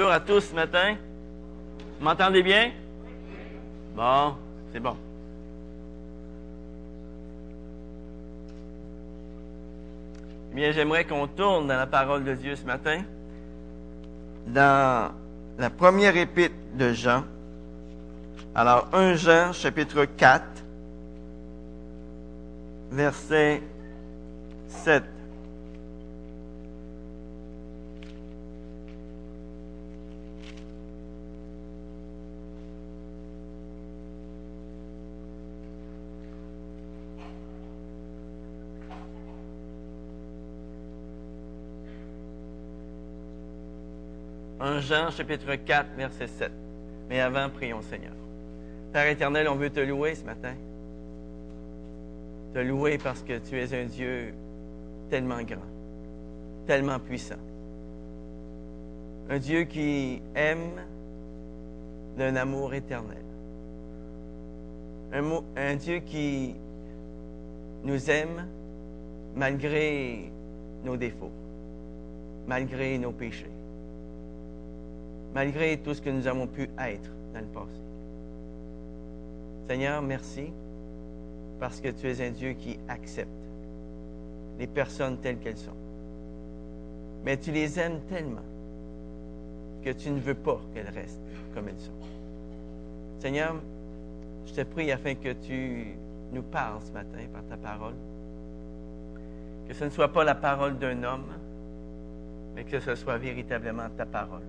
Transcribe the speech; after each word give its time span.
Bonjour 0.00 0.14
à 0.14 0.20
tous 0.20 0.40
ce 0.40 0.54
matin. 0.54 0.96
M'entendez 2.00 2.42
bien? 2.42 2.70
Bon, 3.94 4.34
c'est 4.72 4.80
bon. 4.80 4.96
Bien, 10.54 10.72
j'aimerais 10.72 11.04
qu'on 11.04 11.26
tourne 11.26 11.66
dans 11.66 11.76
la 11.76 11.86
parole 11.86 12.24
de 12.24 12.32
Dieu 12.32 12.56
ce 12.56 12.64
matin. 12.64 13.02
Dans 14.46 15.12
la 15.58 15.68
première 15.68 16.16
épître 16.16 16.54
de 16.72 16.94
Jean. 16.94 17.24
Alors, 18.54 18.88
1 18.94 19.16
Jean, 19.16 19.52
chapitre 19.52 20.06
4, 20.06 20.42
verset 22.90 23.60
7. 24.66 25.04
Jean 44.80 45.10
chapitre 45.10 45.54
4, 45.54 45.96
verset 45.96 46.26
7. 46.26 46.52
Mais 47.08 47.20
avant, 47.20 47.48
prions 47.50 47.82
Seigneur. 47.82 48.12
Père 48.92 49.06
éternel, 49.06 49.48
on 49.48 49.54
veut 49.54 49.70
te 49.70 49.80
louer 49.80 50.14
ce 50.14 50.24
matin. 50.24 50.54
Te 52.54 52.58
louer 52.58 52.98
parce 52.98 53.22
que 53.22 53.38
tu 53.38 53.60
es 53.60 53.74
un 53.74 53.86
Dieu 53.86 54.34
tellement 55.08 55.42
grand, 55.42 55.60
tellement 56.66 56.98
puissant. 56.98 57.36
Un 59.28 59.38
Dieu 59.38 59.64
qui 59.64 60.20
aime 60.34 60.80
d'un 62.16 62.34
amour 62.36 62.74
éternel. 62.74 63.22
Un, 65.12 65.24
un 65.56 65.76
Dieu 65.76 66.00
qui 66.00 66.56
nous 67.84 68.10
aime 68.10 68.46
malgré 69.36 70.30
nos 70.84 70.96
défauts, 70.96 71.32
malgré 72.48 72.98
nos 72.98 73.12
péchés 73.12 73.50
malgré 75.34 75.76
tout 75.78 75.94
ce 75.94 76.00
que 76.00 76.10
nous 76.10 76.26
avons 76.26 76.46
pu 76.46 76.62
être 76.78 77.10
dans 77.32 77.40
le 77.40 77.46
passé. 77.46 77.80
Seigneur, 79.68 80.02
merci 80.02 80.52
parce 81.60 81.80
que 81.80 81.88
tu 81.88 82.08
es 82.08 82.26
un 82.26 82.30
Dieu 82.30 82.52
qui 82.52 82.78
accepte 82.88 83.30
les 84.58 84.66
personnes 84.66 85.18
telles 85.18 85.38
qu'elles 85.38 85.56
sont. 85.56 85.76
Mais 87.24 87.36
tu 87.36 87.52
les 87.52 87.78
aimes 87.78 88.00
tellement 88.08 88.44
que 89.84 89.90
tu 89.90 90.10
ne 90.10 90.18
veux 90.18 90.34
pas 90.34 90.60
qu'elles 90.74 90.90
restent 90.90 91.20
comme 91.54 91.68
elles 91.68 91.78
sont. 91.78 91.92
Seigneur, 93.20 93.54
je 94.46 94.54
te 94.54 94.62
prie 94.62 94.90
afin 94.90 95.14
que 95.14 95.32
tu 95.32 95.94
nous 96.32 96.42
parles 96.42 96.80
ce 96.82 96.92
matin 96.92 97.18
par 97.32 97.44
ta 97.44 97.56
parole. 97.56 97.94
Que 99.68 99.74
ce 99.74 99.84
ne 99.84 99.90
soit 99.90 100.12
pas 100.12 100.24
la 100.24 100.34
parole 100.34 100.78
d'un 100.78 101.04
homme, 101.04 101.32
mais 102.54 102.64
que 102.64 102.80
ce 102.80 102.94
soit 102.94 103.18
véritablement 103.18 103.88
ta 103.96 104.06
parole 104.06 104.42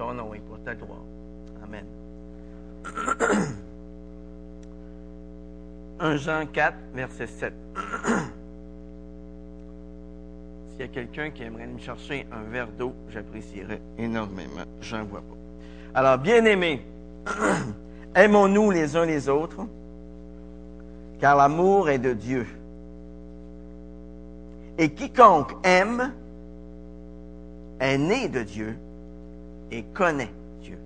ton 0.00 0.14
nom 0.14 0.32
et 0.32 0.38
pour 0.38 0.58
ta 0.64 0.74
gloire. 0.74 1.04
Amen. 1.62 1.84
1 6.00 6.16
Jean 6.16 6.46
4, 6.46 6.74
verset 6.94 7.26
7. 7.26 7.52
S'il 10.70 10.80
y 10.80 10.84
a 10.84 10.88
quelqu'un 10.88 11.28
qui 11.28 11.42
aimerait 11.42 11.66
me 11.66 11.78
chercher 11.78 12.26
un 12.32 12.40
verre 12.50 12.68
d'eau, 12.78 12.94
j'apprécierais 13.10 13.82
énormément. 13.98 14.64
J'en 14.80 15.04
vois 15.04 15.20
pas. 15.20 16.00
Alors, 16.00 16.16
bien-aimés, 16.16 16.82
aimons-nous 18.14 18.70
les 18.70 18.96
uns 18.96 19.04
les 19.04 19.28
autres, 19.28 19.66
car 21.20 21.36
l'amour 21.36 21.90
est 21.90 21.98
de 21.98 22.14
Dieu. 22.14 22.46
Et 24.78 24.94
quiconque 24.94 25.54
aime 25.62 26.14
est 27.80 27.98
né 27.98 28.28
de 28.28 28.42
Dieu 28.42 28.78
et 29.70 29.82
connaît 29.82 30.32
Dieu. 30.60 30.78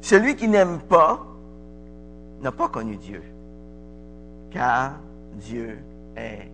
Celui 0.00 0.36
qui 0.36 0.48
n'aime 0.48 0.80
pas 0.80 1.24
n'a 2.40 2.52
pas 2.52 2.68
connu 2.68 2.96
Dieu, 2.96 3.22
car 4.50 4.92
Dieu 5.34 5.78
est 6.16 6.48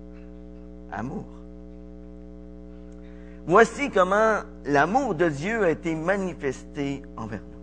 amour. 0.92 1.24
Voici 3.46 3.90
comment 3.90 4.40
l'amour 4.66 5.14
de 5.14 5.28
Dieu 5.28 5.64
a 5.64 5.70
été 5.70 5.94
manifesté 5.94 7.02
envers 7.16 7.40
nous. 7.40 7.60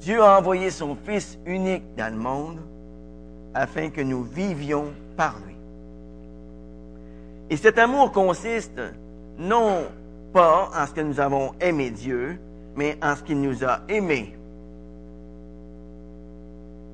Dieu 0.00 0.22
a 0.22 0.38
envoyé 0.38 0.70
son 0.70 0.94
Fils 0.94 1.38
unique 1.46 1.94
dans 1.96 2.12
le 2.12 2.20
monde 2.20 2.58
afin 3.54 3.90
que 3.90 4.00
nous 4.00 4.22
vivions 4.22 4.92
par 5.16 5.38
lui. 5.46 5.56
Et 7.50 7.56
cet 7.56 7.78
amour 7.78 8.12
consiste 8.12 8.80
non 9.38 9.86
pas 10.34 10.68
en 10.76 10.86
ce 10.86 10.92
que 10.92 11.00
nous 11.00 11.20
avons 11.20 11.52
aimé 11.60 11.90
Dieu, 11.90 12.40
mais 12.74 12.98
en 13.00 13.14
ce 13.14 13.22
qu'il 13.22 13.40
nous 13.40 13.64
a 13.64 13.82
aimés. 13.88 14.36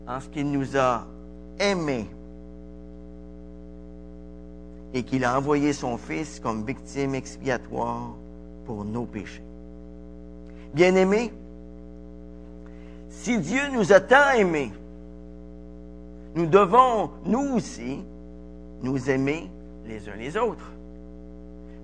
En 0.06 0.21
ce 0.21 0.28
qu'il 0.28 0.53
nous 0.53 0.77
a 0.77 1.06
aimés. 1.59 2.06
Et 4.93 5.03
qu'il 5.03 5.25
a 5.25 5.39
envoyé 5.39 5.73
son 5.73 5.97
Fils 5.97 6.39
comme 6.39 6.67
victime 6.67 7.15
expiatoire 7.15 8.11
pour 8.67 8.84
nos 8.84 9.06
péchés. 9.06 9.43
Bien-aimés, 10.75 11.33
si 13.09 13.39
Dieu 13.39 13.62
nous 13.73 13.91
a 13.93 14.00
tant 14.00 14.33
aimés, 14.37 14.71
nous 16.34 16.47
devons, 16.47 17.11
nous 17.25 17.56
aussi, 17.56 18.05
nous 18.83 19.09
aimer 19.09 19.50
les 19.87 20.09
uns 20.11 20.17
les 20.17 20.37
autres. 20.37 20.73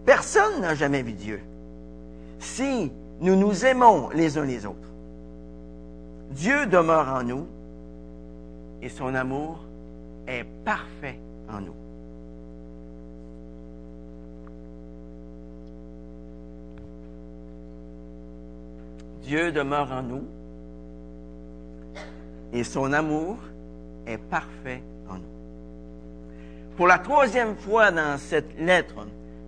Personne 0.07 0.61
n'a 0.61 0.77
jamais 0.77 1.03
vu 1.03 1.13
Dieu. 1.13 1.41
Si 2.39 2.93
nous 3.21 3.35
nous 3.35 3.67
aimons 3.67 4.09
les 4.11 4.39
uns 4.39 4.45
les 4.45 4.65
autres, 4.65 4.79
Dieu 6.31 6.67
demeure 6.67 7.09
en 7.09 7.25
nous 7.25 7.47
et 8.81 8.89
son 8.89 9.15
amour 9.17 9.59
est 10.29 10.45
parfait 10.65 11.19
en 11.53 11.61
nous. 11.61 11.75
Dieu 19.23 19.51
demeure 19.51 19.91
en 19.91 20.03
nous 20.03 20.25
et 22.53 22.63
son 22.63 22.93
amour 22.93 23.39
est 24.07 24.19
parfait 24.19 24.83
en 25.09 25.15
nous. 25.15 26.77
Pour 26.77 26.87
la 26.87 26.99
troisième 26.99 27.57
fois 27.57 27.91
dans 27.91 28.19
cette 28.19 28.57
lettre, 28.61 29.05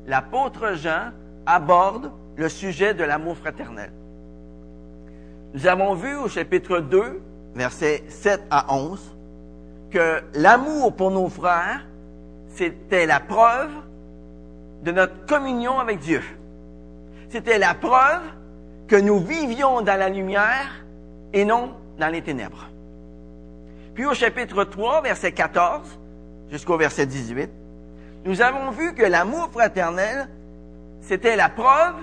l'apôtre 0.06 0.74
Jean 0.74 1.10
aborde 1.46 2.10
le 2.36 2.48
sujet 2.48 2.94
de 2.94 3.04
l'amour 3.04 3.36
fraternel. 3.36 3.90
Nous 5.54 5.66
avons 5.66 5.94
vu 5.94 6.14
au 6.16 6.28
chapitre 6.28 6.80
2, 6.80 7.20
versets 7.54 8.04
7 8.08 8.42
à 8.50 8.74
11, 8.74 9.16
que 9.90 10.22
l'amour 10.34 10.94
pour 10.94 11.10
nos 11.10 11.28
frères, 11.28 11.86
c'était 12.48 13.06
la 13.06 13.20
preuve 13.20 13.70
de 14.82 14.92
notre 14.92 15.26
communion 15.26 15.78
avec 15.78 15.98
Dieu. 15.98 16.22
C'était 17.30 17.58
la 17.58 17.74
preuve 17.74 18.22
que 18.86 18.96
nous 18.96 19.18
vivions 19.18 19.82
dans 19.82 19.98
la 19.98 20.08
lumière 20.08 20.84
et 21.32 21.44
non 21.44 21.74
dans 21.98 22.08
les 22.08 22.22
ténèbres. 22.22 22.68
Puis 23.94 24.06
au 24.06 24.14
chapitre 24.14 24.64
3, 24.64 25.02
verset 25.02 25.32
14 25.32 25.98
jusqu'au 26.50 26.76
verset 26.76 27.06
18, 27.06 27.50
nous 28.24 28.42
avons 28.42 28.70
vu 28.70 28.94
que 28.94 29.02
l'amour 29.02 29.50
fraternel, 29.52 30.28
c'était 31.00 31.36
la 31.36 31.48
preuve 31.48 31.96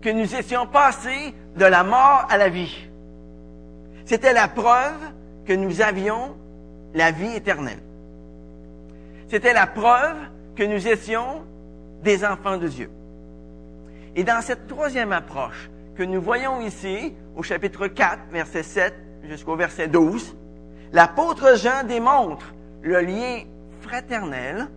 que 0.00 0.10
nous 0.10 0.34
étions 0.34 0.66
passés 0.66 1.34
de 1.56 1.64
la 1.64 1.84
mort 1.84 2.26
à 2.28 2.36
la 2.36 2.48
vie. 2.48 2.88
C'était 4.04 4.32
la 4.32 4.48
preuve 4.48 4.98
que 5.46 5.52
nous 5.52 5.80
avions 5.80 6.36
la 6.94 7.10
vie 7.10 7.34
éternelle. 7.34 7.80
C'était 9.28 9.54
la 9.54 9.66
preuve 9.66 10.16
que 10.56 10.62
nous 10.62 10.86
étions 10.86 11.42
des 12.02 12.24
enfants 12.24 12.58
de 12.58 12.68
Dieu. 12.68 12.90
Et 14.14 14.24
dans 14.24 14.42
cette 14.42 14.66
troisième 14.66 15.12
approche 15.12 15.70
que 15.96 16.02
nous 16.02 16.20
voyons 16.20 16.60
ici, 16.60 17.14
au 17.36 17.42
chapitre 17.42 17.86
4, 17.86 18.18
verset 18.30 18.62
7 18.62 18.94
jusqu'au 19.24 19.56
verset 19.56 19.88
12, 19.88 20.36
l'apôtre 20.92 21.56
Jean 21.56 21.84
démontre 21.84 22.54
le 22.82 23.00
lien 23.00 23.44
fraternel 23.80 24.68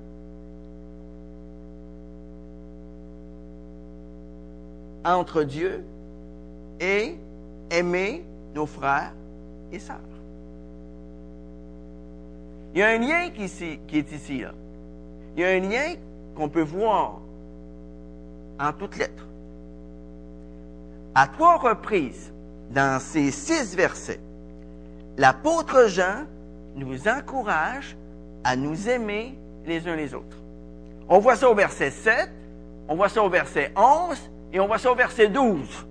entre 5.06 5.44
Dieu 5.44 5.86
et 6.80 7.16
aimer 7.70 8.26
nos 8.54 8.66
frères 8.66 9.14
et 9.72 9.80
sœurs. 9.80 10.00
Il 12.74 12.80
y 12.80 12.84
a 12.84 12.88
un 12.88 12.98
lien 12.98 13.30
qui, 13.30 13.44
est 13.44 14.12
ici. 14.12 14.42
Là. 14.42 14.52
Il 15.36 15.42
y 15.42 15.46
a 15.46 15.50
un 15.50 15.60
lien 15.60 15.96
qu'on 16.36 16.50
peut 16.50 16.62
voir 16.62 17.22
en 18.60 18.74
toutes 18.74 18.98
lettres. 18.98 19.28
À 21.14 21.28
trois 21.28 21.58
reprises, 21.58 22.34
dans 22.72 23.00
ces 23.00 23.32
six 23.32 23.76
versets, 23.76 24.20
l'apôtre 25.18 25.88
Jean 25.88 26.26
nous 26.76 27.08
encourage 27.08 27.96
à 28.44 28.58
nous 28.58 28.90
aimer 28.90 29.38
les 29.66 29.88
uns 29.88 29.96
les 29.96 30.14
autres. 30.14 30.38
On 31.08 31.20
voit 31.20 31.38
ça 31.38 31.50
au 31.50 31.56
verset 31.56 31.92
7, 31.92 32.30
on 32.90 32.96
voit 32.96 33.08
ça 33.08 33.24
au 33.24 33.30
verset 33.30 33.72
11 33.78 34.18
et 34.54 34.60
on 34.60 34.68
voit 34.68 34.78
ça 34.78 34.92
au 34.92 34.96
verset 34.96 35.28
12. 35.28 35.86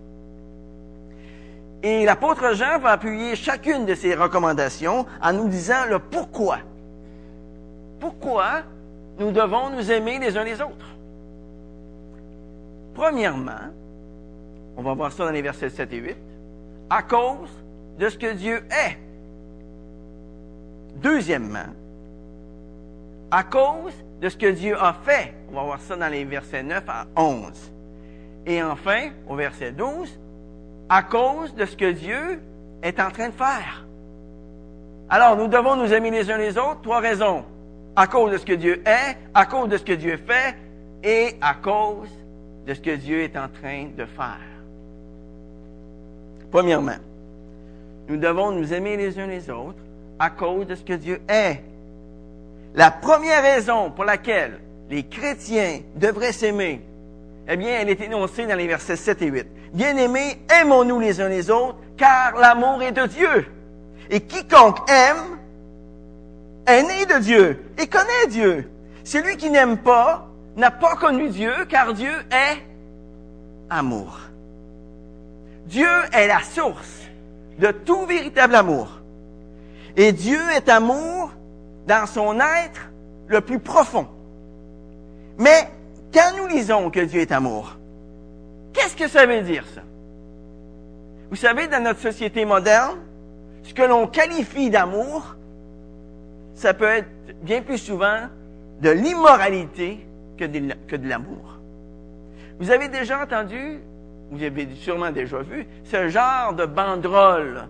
Et 1.83 2.05
l'apôtre 2.05 2.55
Jean 2.55 2.79
va 2.79 2.93
appuyer 2.93 3.37
chacune 3.37 3.85
de 3.85 3.95
ces 3.95 4.15
recommandations 4.15 5.05
en 5.23 5.33
nous 5.33 5.49
disant 5.49 5.85
le 5.89 5.99
pourquoi. 5.99 6.59
Pourquoi 8.01 8.63
nous 9.19 9.31
devons 9.33 9.71
nous 9.71 9.91
aimer 9.91 10.19
les 10.19 10.37
uns 10.37 10.45
les 10.45 10.61
autres? 10.61 10.97
Premièrement, 12.95 13.71
on 14.77 14.83
va 14.83 14.95
voir 14.95 15.13
ça 15.13 15.25
dans 15.27 15.31
les 15.31 15.43
versets 15.43 15.69
7 15.69 15.93
et 15.93 15.97
8, 15.97 16.17
à 16.91 17.03
cause 17.03 17.51
de 17.99 18.09
ce 18.09 18.17
que 18.17 18.33
Dieu 18.33 18.65
est. 18.71 18.99
Deuxièmement, 20.97 21.67
à 23.31 23.43
cause 23.43 23.93
de 24.21 24.29
ce 24.29 24.37
que 24.37 24.51
Dieu 24.51 24.77
a 24.81 24.95
fait. 24.95 25.35
On 25.51 25.57
va 25.57 25.63
voir 25.65 25.81
ça 25.81 25.97
dans 25.97 26.09
les 26.09 26.25
versets 26.25 26.63
9 26.63 26.83
à 26.89 27.07
11. 27.17 27.73
Et 28.47 28.63
enfin, 28.63 29.11
au 29.29 29.37
verset 29.37 29.73
12, 29.73 30.19
à 30.89 31.03
cause 31.03 31.55
de 31.55 31.65
ce 31.65 31.77
que 31.77 31.91
Dieu 31.91 32.41
est 32.83 33.01
en 33.01 33.11
train 33.11 33.29
de 33.29 33.35
faire. 33.35 33.87
Alors, 35.09 35.37
nous 35.37 35.49
devons 35.49 35.77
nous 35.77 35.93
aimer 35.93 36.11
les 36.11 36.31
uns 36.31 36.39
les 36.39 36.59
autres. 36.59 36.83
Trois 36.83 37.01
raisons. 37.01 37.45
À 37.97 38.07
cause 38.07 38.33
de 38.33 38.39
ce 38.39 38.45
que 38.45 38.53
Dieu 38.53 38.83
est, 38.87 39.17
à 39.33 39.47
cause 39.47 39.69
de 39.69 39.77
ce 39.77 39.85
que 39.85 39.93
Dieu 39.93 40.17
fait 40.17 40.57
et 41.03 41.37
à 41.41 41.55
cause 41.55 42.09
de 42.67 42.75
ce 42.75 42.81
que 42.81 42.97
Dieu 42.97 43.21
est 43.21 43.37
en 43.37 43.49
train 43.49 43.87
de 43.97 44.05
faire. 44.05 44.41
Premièrement, 46.51 46.97
nous 48.09 48.17
devons 48.17 48.53
nous 48.53 48.73
aimer 48.73 48.97
les 48.97 49.19
uns 49.19 49.27
les 49.27 49.51
autres 49.51 49.79
à 50.19 50.31
cause 50.31 50.67
de 50.67 50.75
ce 50.75 50.83
que 50.83 50.95
Dieu 50.95 51.21
est. 51.29 51.63
La 52.75 52.91
première 52.91 53.43
raison 53.43 53.91
pour 53.91 54.05
laquelle 54.05 54.59
les 54.91 55.05
chrétiens 55.05 55.81
devraient 55.97 56.33
s'aimer, 56.33 56.81
eh 57.49 57.57
bien, 57.57 57.79
elle 57.81 57.91
est 57.91 58.01
énoncée 58.01 58.47
dans 58.47 58.57
les 58.57 58.67
versets 58.67 58.97
7 58.97 59.23
et 59.23 59.27
8. 59.27 59.47
Bien-aimés, 59.75 60.39
aimons-nous 60.61 61.01
les 61.01 61.21
uns 61.21 61.29
les 61.29 61.51
autres, 61.51 61.77
car 61.97 62.37
l'amour 62.37 62.83
est 62.83 62.93
de 62.93 63.07
Dieu. 63.07 63.47
Et 64.11 64.21
quiconque 64.21 64.79
aime 64.91 65.39
est 66.67 66.83
né 66.83 67.07
de 67.07 67.21
Dieu 67.21 67.63
et 67.79 67.87
connaît 67.87 68.27
Dieu. 68.29 68.71
Celui 69.05 69.37
qui 69.37 69.51
n'aime 69.51 69.77
pas 69.79 70.29
n'a 70.57 70.71
pas 70.71 70.97
connu 70.97 71.29
Dieu, 71.29 71.53
car 71.69 71.93
Dieu 71.93 72.13
est 72.31 72.63
amour. 73.69 74.21
Dieu 75.67 75.89
est 76.13 76.27
la 76.27 76.43
source 76.43 77.03
de 77.59 77.71
tout 77.71 78.07
véritable 78.07 78.55
amour. 78.55 78.89
Et 79.97 80.13
Dieu 80.13 80.41
est 80.57 80.69
amour 80.69 81.33
dans 81.87 82.07
son 82.07 82.41
être 82.41 82.91
le 83.27 83.41
plus 83.41 83.59
profond. 83.59 84.09
Mais 85.39 85.69
quand 86.15 86.37
nous 86.37 86.47
lisons 86.47 86.91
que 86.91 87.01
Dieu 87.01 87.21
est 87.21 87.33
amour, 87.33 87.77
qu'est-ce 88.73 88.97
que 88.97 89.09
ça 89.09 89.27
veut 89.27 89.43
dire 89.43 89.67
ça? 89.75 89.83
Vous 91.29 91.37
savez, 91.37 91.67
dans 91.67 91.83
notre 91.83 91.99
société 91.99 92.45
moderne, 92.45 92.99
ce 93.65 93.75
que 93.75 93.83
l'on 93.83 94.07
qualifie 94.07 94.71
d'amour, 94.71 95.35
ça 96.55 96.73
peut 96.73 96.85
être 96.85 97.09
bien 97.43 97.63
plus 97.63 97.79
souvent 97.79 98.29
de 98.81 98.91
l'immoralité 98.91 100.07
que 100.39 100.45
de, 100.45 101.09
l'amour. 101.09 101.59
Vous 102.61 102.71
avez 102.71 102.89
déjà 102.89 103.21
entendu, 103.21 103.81
vous 104.31 104.43
avez 104.43 104.69
sûrement 104.77 105.11
déjà 105.11 105.43
vu, 105.43 105.67
ce 105.83 106.09
genre 106.09 106.55
de 106.55 106.67
banderole. 106.67 107.67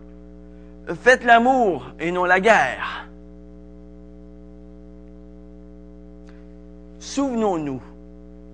Faites 1.03 1.25
l'amour 1.25 1.87
et 1.99 2.13
non 2.13 2.25
la 2.25 2.41
guerre. 2.41 3.09
Souvenons-nous 6.99 7.81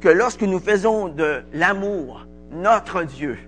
que 0.00 0.08
lorsque 0.08 0.42
nous 0.42 0.60
faisons 0.60 1.08
de 1.08 1.42
l'amour 1.52 2.26
notre 2.52 3.02
Dieu, 3.04 3.38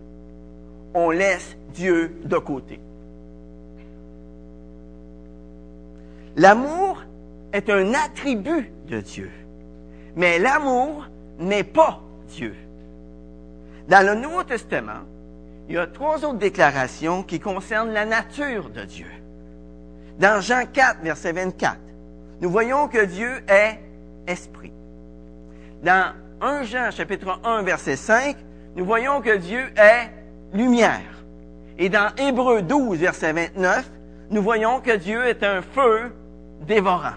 on 0.94 1.10
laisse 1.10 1.56
Dieu 1.74 2.14
de 2.24 2.38
côté. 2.38 2.78
L'amour 6.36 7.02
est 7.52 7.68
un 7.68 7.92
attribut 7.94 8.70
de 8.88 9.00
Dieu. 9.00 9.30
Mais 10.16 10.38
l'amour 10.38 11.08
n'est 11.38 11.64
pas 11.64 12.00
Dieu. 12.28 12.54
Dans 13.88 14.06
le 14.06 14.14
Nouveau 14.14 14.44
Testament, 14.44 15.02
il 15.68 15.74
y 15.74 15.78
a 15.78 15.86
trois 15.86 16.24
autres 16.24 16.38
déclarations 16.38 17.22
qui 17.22 17.40
concernent 17.40 17.92
la 17.92 18.06
nature 18.06 18.70
de 18.70 18.84
Dieu. 18.84 19.06
Dans 20.18 20.40
Jean 20.40 20.64
4, 20.70 21.00
verset 21.02 21.32
24, 21.32 21.78
nous 22.40 22.50
voyons 22.50 22.88
que 22.88 23.04
Dieu 23.04 23.42
est 23.48 23.78
esprit. 24.26 24.72
Dans 25.82 26.14
1 26.42 26.64
Jean 26.64 26.90
chapitre 26.90 27.38
1, 27.44 27.62
verset 27.62 27.94
5, 27.94 28.36
nous 28.74 28.84
voyons 28.84 29.20
que 29.20 29.36
Dieu 29.36 29.72
est 29.76 30.10
lumière. 30.52 31.22
Et 31.78 31.88
dans 31.88 32.12
Hébreu 32.16 32.62
12, 32.62 32.98
verset 32.98 33.32
29, 33.32 33.88
nous 34.30 34.42
voyons 34.42 34.80
que 34.80 34.96
Dieu 34.96 35.24
est 35.24 35.44
un 35.44 35.62
feu 35.62 36.12
dévorant. 36.66 37.14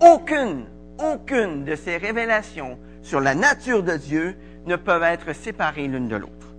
Aucune, 0.00 0.64
aucune 0.98 1.64
de 1.64 1.74
ces 1.74 1.98
révélations 1.98 2.78
sur 3.02 3.20
la 3.20 3.34
nature 3.34 3.82
de 3.82 3.98
Dieu 3.98 4.36
ne 4.64 4.76
peuvent 4.76 5.02
être 5.02 5.34
séparées 5.34 5.86
l'une 5.86 6.08
de 6.08 6.16
l'autre. 6.16 6.54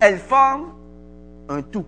Elles 0.00 0.18
forment 0.18 0.72
un 1.50 1.60
tout. 1.60 1.86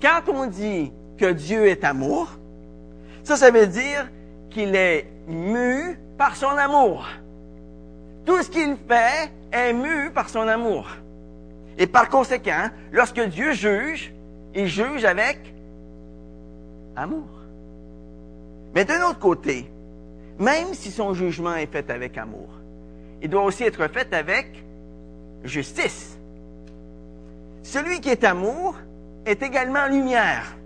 Quand 0.00 0.28
on 0.28 0.46
dit 0.46 0.92
que 1.16 1.30
Dieu 1.30 1.68
est 1.68 1.84
amour, 1.84 2.28
ça, 3.22 3.36
ça 3.36 3.52
veut 3.52 3.68
dire 3.68 4.10
qu'il 4.52 4.74
est 4.76 5.06
mu 5.26 5.98
par 6.16 6.36
son 6.36 6.50
amour. 6.50 7.06
Tout 8.24 8.42
ce 8.42 8.50
qu'il 8.50 8.76
fait 8.88 9.30
est 9.50 9.72
mu 9.72 10.10
par 10.10 10.28
son 10.28 10.46
amour. 10.46 10.88
Et 11.78 11.86
par 11.86 12.08
conséquent, 12.08 12.68
lorsque 12.92 13.20
Dieu 13.20 13.52
juge, 13.52 14.14
il 14.54 14.66
juge 14.66 15.04
avec 15.04 15.38
amour. 16.94 17.28
Mais 18.74 18.84
d'un 18.84 19.08
autre 19.08 19.18
côté, 19.18 19.70
même 20.38 20.74
si 20.74 20.90
son 20.90 21.14
jugement 21.14 21.56
est 21.56 21.66
fait 21.66 21.90
avec 21.90 22.16
amour, 22.18 22.48
il 23.20 23.28
doit 23.28 23.44
aussi 23.44 23.64
être 23.64 23.88
fait 23.88 24.12
avec 24.14 24.64
justice. 25.44 26.18
Celui 27.62 28.00
qui 28.00 28.10
est 28.10 28.24
amour 28.24 28.76
est 29.24 29.42
également 29.42 29.86
lumière. 29.86 30.56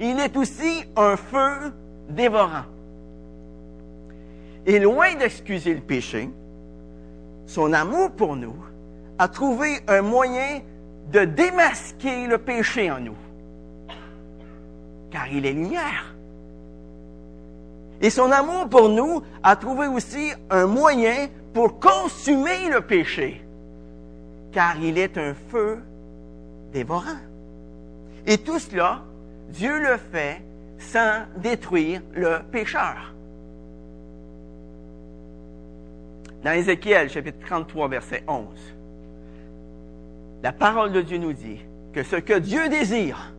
Il 0.00 0.18
est 0.18 0.36
aussi 0.36 0.84
un 0.96 1.16
feu 1.16 1.72
dévorant. 2.08 2.64
Et 4.66 4.78
loin 4.78 5.14
d'excuser 5.14 5.74
le 5.74 5.80
péché, 5.80 6.30
son 7.46 7.72
amour 7.72 8.12
pour 8.12 8.36
nous 8.36 8.54
a 9.18 9.28
trouvé 9.28 9.80
un 9.88 10.02
moyen 10.02 10.60
de 11.10 11.24
démasquer 11.24 12.26
le 12.26 12.38
péché 12.38 12.90
en 12.90 13.00
nous 13.00 13.16
car 15.12 15.28
il 15.28 15.46
est 15.46 15.52
lumière. 15.52 16.14
Et 18.00 18.10
son 18.10 18.32
amour 18.32 18.68
pour 18.68 18.88
nous 18.88 19.22
a 19.42 19.54
trouvé 19.54 19.86
aussi 19.86 20.32
un 20.50 20.66
moyen 20.66 21.28
pour 21.52 21.78
consumer 21.78 22.68
le 22.70 22.80
péché, 22.80 23.44
car 24.50 24.76
il 24.82 24.98
est 24.98 25.18
un 25.18 25.34
feu 25.50 25.78
dévorant. 26.72 27.20
Et 28.26 28.38
tout 28.38 28.58
cela, 28.58 29.02
Dieu 29.50 29.78
le 29.78 29.98
fait 29.98 30.42
sans 30.78 31.26
détruire 31.36 32.00
le 32.14 32.38
pécheur. 32.50 33.14
Dans 36.42 36.52
Ézéchiel 36.52 37.08
chapitre 37.08 37.38
33 37.46 37.88
verset 37.88 38.24
11, 38.26 38.46
la 40.42 40.52
parole 40.52 40.90
de 40.90 41.00
Dieu 41.00 41.18
nous 41.18 41.32
dit 41.32 41.60
que 41.92 42.02
ce 42.02 42.16
que 42.16 42.38
Dieu 42.38 42.68
désire, 42.68 43.32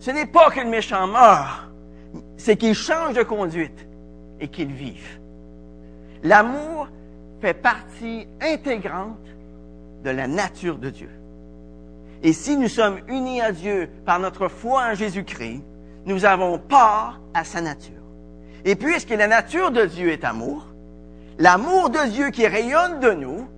ce 0.00 0.10
n'est 0.10 0.26
pas 0.26 0.50
que 0.50 0.60
le 0.60 0.68
méchant 0.68 1.06
meurt, 1.06 1.70
c'est 2.36 2.56
qu'il 2.56 2.74
change 2.74 3.14
de 3.14 3.22
conduite 3.22 3.88
et 4.38 4.48
qu'il 4.48 4.70
vive. 4.72 5.18
L'amour 6.22 6.88
fait 7.40 7.54
partie 7.54 8.26
intégrante 8.40 9.18
de 10.04 10.10
la 10.10 10.26
nature 10.26 10.76
de 10.76 10.90
Dieu. 10.90 11.10
Et 12.22 12.34
si 12.34 12.56
nous 12.58 12.68
sommes 12.68 13.00
unis 13.08 13.40
à 13.40 13.52
Dieu 13.52 13.88
par 14.04 14.18
notre 14.18 14.48
foi 14.48 14.90
en 14.90 14.94
Jésus-Christ, 14.94 15.62
nous 16.04 16.26
avons 16.26 16.58
part 16.58 17.20
à 17.32 17.44
sa 17.44 17.62
nature. 17.62 17.94
Et 18.66 18.76
puisque 18.76 19.10
la 19.10 19.26
nature 19.26 19.70
de 19.70 19.86
Dieu 19.86 20.10
est 20.10 20.24
amour, 20.24 20.73
l'amour 21.38 21.90
de 21.90 22.08
Dieu 22.10 22.30
qui 22.30 22.46
rayonne 22.46 23.00
de 23.00 23.10
nous, 23.12 23.48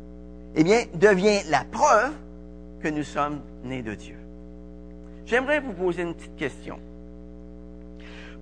eh 0.54 0.64
bien, 0.64 0.84
devient 0.94 1.40
la 1.48 1.64
preuve 1.64 2.12
que 2.82 2.88
nous 2.88 3.04
sommes 3.04 3.40
nés 3.64 3.82
de 3.82 3.94
Dieu. 3.94 4.16
J'aimerais 5.26 5.60
vous 5.60 5.72
poser 5.72 6.02
une 6.02 6.14
petite 6.14 6.36
question. 6.36 6.78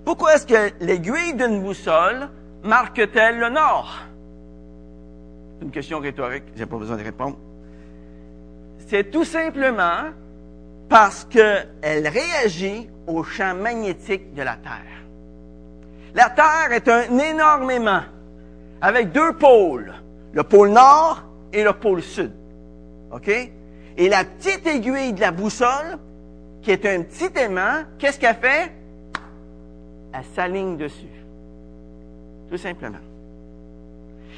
Pourquoi 0.03 0.35
est-ce 0.35 0.45
que 0.45 0.71
l'aiguille 0.79 1.33
d'une 1.33 1.61
boussole 1.61 2.29
marque-t-elle 2.63 3.39
le 3.39 3.49
nord? 3.49 4.01
C'est 5.57 5.65
une 5.65 5.71
question 5.71 5.99
rhétorique, 5.99 6.43
j'ai 6.55 6.65
pas 6.65 6.77
besoin 6.77 6.97
de 6.97 7.03
répondre. 7.03 7.37
C'est 8.87 9.09
tout 9.09 9.25
simplement 9.25 10.11
parce 10.87 11.25
qu'elle 11.25 12.07
réagit 12.07 12.87
au 13.07 13.23
champ 13.23 13.55
magnétique 13.55 14.33
de 14.35 14.43
la 14.43 14.55
Terre. 14.57 14.95
La 16.13 16.29
Terre 16.29 16.71
est 16.71 16.87
un 16.87 17.17
énormément 17.17 18.01
avec 18.85 19.11
deux 19.11 19.33
pôles, 19.33 19.95
le 20.31 20.43
pôle 20.43 20.69
nord 20.69 21.23
et 21.51 21.63
le 21.63 21.73
pôle 21.73 22.03
sud. 22.03 22.31
OK? 23.11 23.29
Et 23.97 24.09
la 24.09 24.23
petite 24.23 24.67
aiguille 24.67 25.11
de 25.11 25.21
la 25.21 25.31
boussole, 25.31 25.97
qui 26.61 26.69
est 26.69 26.85
un 26.85 27.01
petit 27.01 27.31
aimant, 27.35 27.81
qu'est-ce 27.97 28.19
qu'elle 28.19 28.35
fait? 28.35 28.71
Elle 30.13 30.23
s'aligne 30.35 30.77
dessus. 30.77 31.09
Tout 32.51 32.59
simplement. 32.59 32.99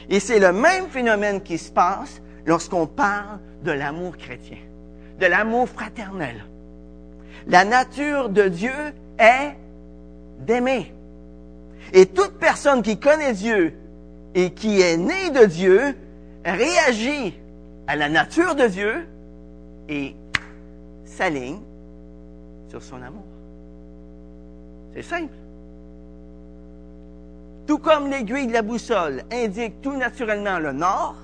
Et 0.07 0.21
c'est 0.21 0.39
le 0.39 0.53
même 0.53 0.87
phénomène 0.87 1.41
qui 1.41 1.57
se 1.57 1.69
passe 1.69 2.21
lorsqu'on 2.45 2.87
parle 2.87 3.39
de 3.63 3.71
l'amour 3.71 4.15
chrétien, 4.15 4.59
de 5.19 5.25
l'amour 5.25 5.67
fraternel. 5.67 6.45
La 7.47 7.65
nature 7.65 8.29
de 8.29 8.43
Dieu 8.43 8.93
est 9.19 9.57
d'aimer. 10.39 10.93
Et 11.91 12.05
toute 12.05 12.39
personne 12.39 12.81
qui 12.81 12.97
connaît 12.97 13.33
Dieu 13.33 13.73
et 14.37 14.51
qui 14.51 14.81
est 14.81 14.97
née 14.97 15.31
de 15.31 15.45
Dieu 15.45 15.95
réagit 16.45 17.33
à 17.87 17.95
la 17.95 18.07
nature 18.07 18.53
de 18.53 18.67
Dieu 18.67 19.07
et 19.89 20.15
s'aligne 21.03 21.59
sur 22.69 22.83
son 22.83 23.01
amour. 23.01 23.25
C'est 24.93 25.01
simple. 25.01 25.33
Tout 27.65 27.79
comme 27.79 28.11
l'aiguille 28.11 28.45
de 28.45 28.53
la 28.53 28.61
boussole 28.61 29.23
indique 29.31 29.81
tout 29.81 29.97
naturellement 29.97 30.59
le 30.59 30.71
nord, 30.71 31.15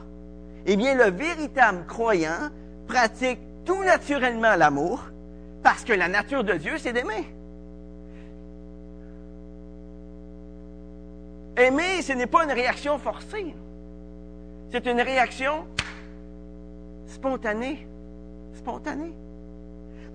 eh 0.65 0.75
bien 0.75 0.95
le 0.95 1.11
véritable 1.11 1.85
croyant 1.85 2.49
pratique 2.87 3.39
tout 3.63 3.83
naturellement 3.83 4.55
l'amour 4.55 5.03
parce 5.61 5.83
que 5.83 5.93
la 5.93 6.07
nature 6.07 6.43
de 6.43 6.53
Dieu, 6.53 6.79
c'est 6.79 6.93
d'aimer. 6.93 7.27
Aimer, 11.57 12.01
ce 12.01 12.13
n'est 12.13 12.27
pas 12.27 12.43
une 12.45 12.51
réaction 12.51 12.97
forcée. 12.97 13.55
C'est 14.71 14.85
une 14.87 15.01
réaction 15.01 15.65
spontanée. 17.05 17.87
Spontanée. 18.55 19.13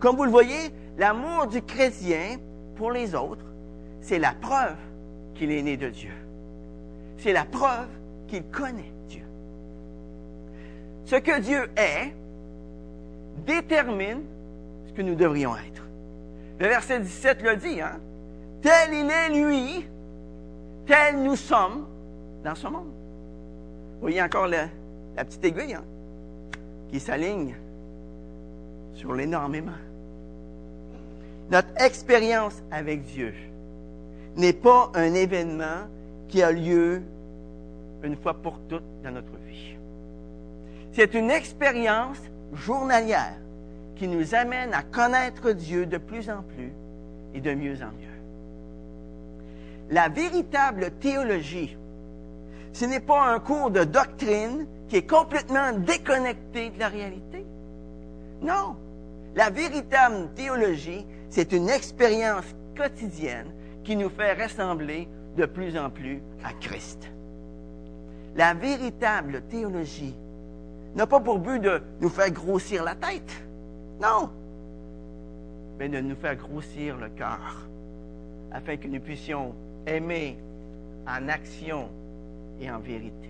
Comme 0.00 0.16
vous 0.16 0.25
le 0.25 0.30
voyez, 0.30 0.73
l'amour 0.97 1.47
du 1.47 1.62
chrétien 1.62 2.38
pour 2.76 2.90
les 2.90 3.14
autres, 3.14 3.45
c'est 4.00 4.18
la 4.18 4.33
preuve 4.33 4.76
qu'il 5.35 5.52
est 5.52 5.62
né 5.62 5.76
de 5.76 5.88
Dieu. 5.88 6.12
C'est 7.18 7.33
la 7.33 7.45
preuve 7.45 7.88
qu'il 8.26 8.45
connaît 8.45 8.92
Dieu. 9.09 9.25
Ce 11.04 11.16
que 11.16 11.40
Dieu 11.40 11.71
est 11.76 12.12
détermine 13.47 14.23
ce 14.88 14.92
que 14.92 15.02
nous 15.02 15.14
devrions 15.14 15.57
être. 15.57 15.83
Le 16.59 16.66
verset 16.66 17.00
17 17.00 17.42
le 17.42 17.57
dit, 17.57 17.80
hein? 17.80 18.00
Tel 18.62 18.92
il 18.92 19.11
est 19.11 19.28
lui, 19.28 19.87
tel 20.88 21.23
nous 21.23 21.37
sommes 21.37 21.87
dans 22.42 22.54
ce 22.54 22.66
monde. 22.66 22.90
Vous 23.95 24.00
voyez 24.00 24.23
encore 24.23 24.49
la, 24.49 24.68
petite 25.16 25.45
aiguille 25.45 25.75
hein, 25.75 25.85
qui 26.90 26.99
s'aligne 26.99 27.54
sur 28.95 29.12
l'énormément. 29.12 29.73
Notre 31.50 31.68
expérience 31.76 32.62
avec 32.71 33.04
Dieu 33.04 33.35
n'est 34.37 34.52
pas 34.52 34.90
un 34.95 35.14
événement 35.14 35.87
qui 36.28 36.42
a 36.42 36.50
lieu 36.50 37.02
une 38.02 38.16
fois 38.16 38.35
pour 38.35 38.59
toutes 38.68 38.83
dans 39.02 39.11
notre 39.11 39.37
vie. 39.47 39.76
C'est 40.92 41.14
une 41.14 41.30
expérience 41.30 42.18
journalière 42.54 43.37
qui 43.97 44.09
nous 44.09 44.35
amène 44.35 44.73
à 44.73 44.83
connaître 44.83 45.52
Dieu 45.52 45.87
de 45.87 45.99
plus 45.99 46.30
en 46.30 46.42
plus 46.42 46.73
et 47.35 47.40
de 47.40 47.52
mieux 47.54 47.76
en 47.83 47.88
mieux. 47.88 48.18
La 49.90 50.09
véritable 50.09 50.90
théologie, 51.00 51.76
ce 52.73 52.85
n'est 52.85 53.00
pas 53.00 53.33
un 53.33 53.38
cours 53.38 53.71
de 53.71 53.85
doctrine 53.85 54.66
qui 54.88 54.97
est 54.97 55.07
complètement 55.07 55.73
déconnecté 55.73 56.71
de 56.71 56.78
la 56.78 56.88
réalité. 56.88 57.45
Non, 58.42 58.76
la 59.35 59.50
véritable 59.50 60.28
théologie, 60.35 61.07
c'est 61.30 61.52
une 61.52 61.68
expérience 61.68 62.45
quotidienne 62.76 63.50
qui 63.83 63.97
nous 63.97 64.11
fait 64.11 64.35
ressembler 64.35 65.09
de 65.37 65.47
plus 65.47 65.78
en 65.78 65.90
plus 65.90 66.21
à 66.45 66.52
Christ. 66.52 67.11
La 68.37 68.54
véritable 68.54 69.42
théologie 69.49 70.14
n'a 70.95 71.07
pas 71.07 71.21
pour 71.21 71.38
but 71.38 71.61
de 71.61 71.83
nous 72.00 72.09
faire 72.09 72.30
grossir 72.30 72.85
la 72.85 72.95
tête. 72.95 73.33
Non. 74.00 74.30
Mais 75.78 75.88
de 75.88 76.00
nous 76.00 76.16
faire 76.16 76.37
grossir 76.37 76.97
le 76.97 77.09
cœur 77.09 77.68
afin 78.52 78.76
que 78.76 78.88
nous 78.88 79.00
puissions 79.00 79.54
aimer 79.88 80.37
en 81.07 81.28
action 81.28 81.88
et 82.61 82.71
en 82.71 82.78
vérité. 82.78 83.28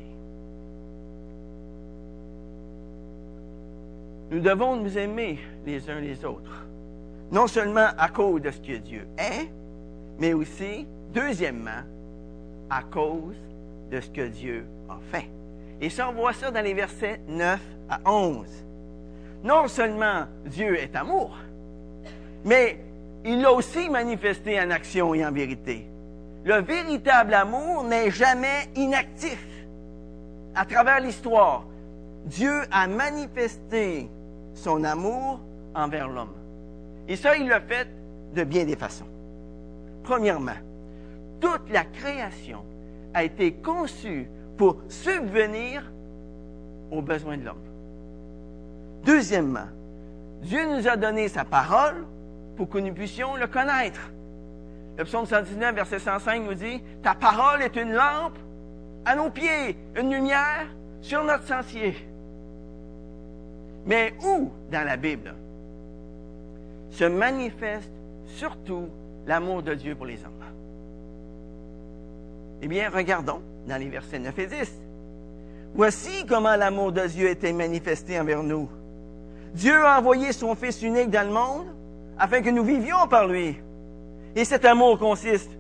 Nous 4.31 4.41
devons 4.41 4.77
nous 4.77 4.99
aimer 4.99 5.39
les 5.65 5.89
uns 5.89 6.01
les 6.01 6.25
autres, 6.25 6.67
non 7.33 7.47
seulement 7.47 7.89
à 7.97 8.09
cause 8.09 8.43
de 8.43 8.51
ce 8.51 8.61
que 8.61 8.77
Dieu 8.77 9.07
est, 9.17 9.49
mais 10.19 10.35
aussi, 10.35 10.87
deuxièmement, 11.15 11.83
à 12.69 12.83
cause 12.83 13.37
de 13.91 14.01
ce 14.01 14.11
que 14.11 14.29
Dieu 14.29 14.67
a 14.89 14.99
fait. 15.11 15.29
Et 15.81 15.89
ça, 15.89 16.11
on 16.11 16.13
voit 16.13 16.33
ça 16.33 16.51
dans 16.51 16.63
les 16.63 16.75
versets 16.75 17.21
9 17.29 17.61
à 17.89 18.11
11. 18.11 18.47
Non 19.45 19.69
seulement 19.69 20.27
Dieu 20.45 20.79
est 20.79 20.95
amour, 20.95 21.37
mais 22.45 22.79
il 23.25 23.41
l'a 23.41 23.53
aussi 23.53 23.89
manifesté 23.89 24.61
en 24.61 24.71
action 24.71 25.15
et 25.15 25.25
en 25.25 25.33
vérité. 25.33 25.87
Le 26.49 26.63
véritable 26.63 27.35
amour 27.35 27.85
n'est 27.85 28.11
jamais 28.11 28.71
inactif. 28.75 29.47
À 30.55 30.65
travers 30.65 30.99
l'histoire, 30.99 31.67
Dieu 32.25 32.63
a 32.71 32.87
manifesté 32.87 34.09
son 34.55 34.83
amour 34.83 35.41
envers 35.75 36.09
l'homme. 36.09 36.33
Et 37.07 37.17
ça, 37.17 37.37
il 37.37 37.49
l'a 37.49 37.61
fait 37.61 37.87
de 38.35 38.45
bien 38.45 38.65
des 38.65 38.77
façons. 38.77 39.05
Premièrement, 40.03 40.57
toute 41.39 41.69
la 41.71 41.85
création 41.85 42.65
a 43.13 43.25
été 43.25 43.53
conçue 43.53 44.27
pour 44.57 44.79
subvenir 44.89 45.83
aux 46.91 47.03
besoins 47.03 47.37
de 47.37 47.45
l'homme. 47.45 47.57
Deuxièmement, 49.05 49.69
Dieu 50.41 50.65
nous 50.75 50.89
a 50.89 50.97
donné 50.97 51.29
sa 51.29 51.45
parole 51.45 52.07
pour 52.57 52.71
que 52.71 52.79
nous 52.79 52.95
puissions 52.95 53.37
le 53.37 53.49
connaître. 53.49 54.01
Le 54.99 55.05
psaume 55.05 55.27
119, 55.27 55.77
verset 55.77 56.01
105 56.01 56.43
nous 56.43 56.55
dit, 56.55 56.83
Ta 57.05 57.15
parole 57.15 57.63
est 57.63 57.77
une 57.77 57.93
lampe 57.93 58.37
à 59.05 59.15
nos 59.15 59.31
pieds, 59.31 59.77
une 59.97 60.13
lumière 60.13 60.67
sur 61.01 61.23
notre 61.23 61.45
sentier. 61.45 61.95
Mais 63.87 64.13
où 64.25 64.51
dans 64.73 64.85
la 64.85 64.97
Bible 64.97 65.35
se 66.91 67.05
manifeste 67.05 67.93
surtout 68.27 68.89
l'amour 69.25 69.63
de 69.63 69.75
Dieu 69.75 69.95
pour 69.95 70.07
les 70.07 70.19
hommes? 70.25 70.33
Eh 72.61 72.67
bien, 72.67 72.91
regardons 72.91 73.41
dans 73.69 73.77
les 73.77 73.89
versets 73.89 74.19
9 74.19 74.37
et 74.37 74.47
10. 74.47 74.81
Voici 75.77 76.27
comment 76.27 76.57
l'amour 76.57 76.91
de 76.91 77.07
Dieu 77.07 77.29
était 77.29 77.53
manifesté 77.53 78.19
envers 78.19 78.43
nous. 78.43 78.69
Dieu 79.55 79.85
a 79.85 80.01
envoyé 80.01 80.33
son 80.33 80.57
Fils 80.57 80.83
unique 80.83 81.11
dans 81.11 81.27
le 81.27 81.33
monde 81.33 81.67
afin 82.19 82.43
que 82.43 82.51
nous 82.51 82.65
vivions 82.65 83.07
par 83.09 83.29
lui. 83.29 83.61
Et 84.37 84.45
cet 84.45 84.65
amour 84.65 84.99
consiste 84.99 85.51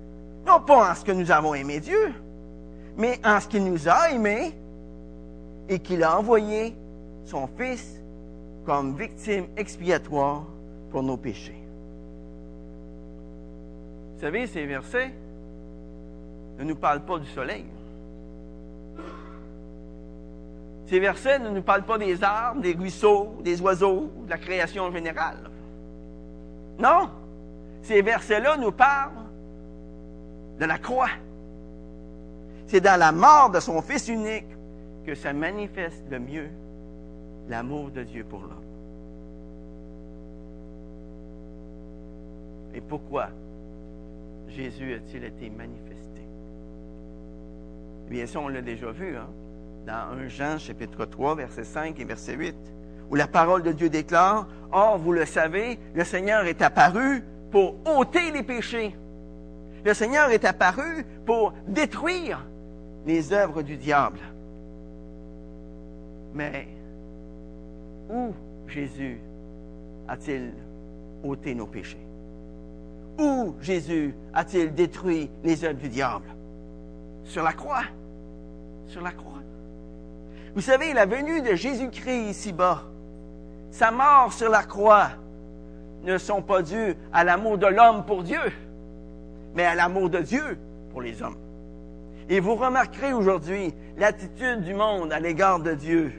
non 0.46 0.60
pas 0.60 0.90
en 0.90 0.94
ce 0.94 1.04
que 1.04 1.12
nous 1.12 1.30
avons 1.30 1.54
aimé 1.54 1.80
Dieu, 1.80 2.14
mais 2.96 3.20
en 3.24 3.40
ce 3.40 3.48
qu'il 3.48 3.64
nous 3.64 3.88
a 3.88 4.10
aimés 4.10 4.54
et 5.68 5.78
qu'il 5.78 6.02
a 6.02 6.18
envoyé 6.18 6.74
son 7.24 7.48
Fils 7.58 8.00
comme 8.64 8.96
victime 8.96 9.46
expiatoire 9.56 10.44
pour 10.90 11.02
nos 11.02 11.16
péchés. 11.16 11.54
Vous 14.14 14.20
savez, 14.20 14.46
ces 14.46 14.66
versets 14.66 15.12
ne 16.58 16.64
nous 16.64 16.74
parlent 16.74 17.04
pas 17.04 17.18
du 17.18 17.28
soleil. 17.28 17.64
Ces 20.86 20.98
versets 20.98 21.38
ne 21.38 21.50
nous 21.50 21.62
parlent 21.62 21.84
pas 21.84 21.98
des 21.98 22.24
arbres, 22.24 22.62
des 22.62 22.72
ruisseaux, 22.72 23.34
des 23.44 23.60
oiseaux, 23.60 24.10
de 24.24 24.30
la 24.30 24.38
création 24.38 24.90
générale. 24.90 25.50
Non, 26.78 27.10
ces 27.88 28.02
versets-là 28.02 28.58
nous 28.58 28.70
parlent 28.70 29.24
de 30.60 30.64
la 30.66 30.76
croix. 30.76 31.08
C'est 32.66 32.82
dans 32.82 33.00
la 33.00 33.12
mort 33.12 33.50
de 33.50 33.60
son 33.60 33.80
Fils 33.80 34.08
unique 34.08 34.46
que 35.06 35.14
ça 35.14 35.32
manifeste 35.32 36.04
le 36.10 36.18
mieux 36.18 36.50
l'amour 37.48 37.90
de 37.90 38.02
Dieu 38.02 38.24
pour 38.24 38.40
l'homme. 38.40 38.52
Et 42.74 42.82
pourquoi 42.82 43.30
Jésus 44.48 44.92
a-t-il 44.92 45.24
été 45.24 45.48
manifesté? 45.48 46.20
Bien, 48.10 48.26
ça, 48.26 48.40
on 48.40 48.48
l'a 48.48 48.60
déjà 48.60 48.90
vu, 48.90 49.16
hein? 49.16 49.28
dans 49.86 50.12
1 50.18 50.28
Jean 50.28 50.58
chapitre 50.58 51.06
3, 51.06 51.36
verset 51.36 51.64
5 51.64 51.98
et 51.98 52.04
verset 52.04 52.34
8. 52.34 52.54
où 53.10 53.14
la 53.14 53.26
parole 53.26 53.62
de 53.62 53.72
Dieu 53.72 53.88
déclare, 53.88 54.46
Or, 54.70 54.98
vous 54.98 55.12
le 55.12 55.24
savez, 55.24 55.78
le 55.94 56.04
Seigneur 56.04 56.44
est 56.44 56.60
apparu 56.60 57.24
pour 57.50 57.74
ôter 57.86 58.30
les 58.30 58.42
péchés. 58.42 58.94
Le 59.84 59.94
Seigneur 59.94 60.30
est 60.30 60.44
apparu 60.44 61.04
pour 61.24 61.52
détruire 61.66 62.44
les 63.06 63.32
œuvres 63.32 63.62
du 63.62 63.76
diable. 63.76 64.20
Mais 66.34 66.68
où 68.10 68.32
Jésus 68.66 69.20
a-t-il 70.08 70.52
ôté 71.24 71.54
nos 71.54 71.66
péchés? 71.66 72.06
Où 73.18 73.54
Jésus 73.60 74.14
a-t-il 74.34 74.74
détruit 74.74 75.30
les 75.42 75.64
œuvres 75.64 75.78
du 75.78 75.88
diable? 75.88 76.28
Sur 77.24 77.42
la 77.42 77.52
croix. 77.52 77.84
Sur 78.86 79.02
la 79.02 79.10
croix. 79.10 79.32
Vous 80.54 80.60
savez, 80.60 80.92
la 80.92 81.06
venue 81.06 81.42
de 81.42 81.54
Jésus-Christ 81.54 82.30
ici-bas, 82.30 82.82
sa 83.70 83.90
mort 83.90 84.32
sur 84.32 84.50
la 84.50 84.62
croix, 84.62 85.10
ne 86.04 86.18
sont 86.18 86.42
pas 86.42 86.62
dues 86.62 86.96
à 87.12 87.24
l'amour 87.24 87.58
de 87.58 87.66
l'homme 87.66 88.04
pour 88.04 88.22
Dieu, 88.22 88.40
mais 89.54 89.64
à 89.64 89.74
l'amour 89.74 90.10
de 90.10 90.20
Dieu 90.20 90.58
pour 90.90 91.02
les 91.02 91.22
hommes. 91.22 91.36
Et 92.28 92.40
vous 92.40 92.54
remarquerez 92.54 93.12
aujourd'hui 93.12 93.74
l'attitude 93.96 94.62
du 94.62 94.74
monde 94.74 95.12
à 95.12 95.20
l'égard 95.20 95.60
de 95.60 95.72
Dieu. 95.74 96.12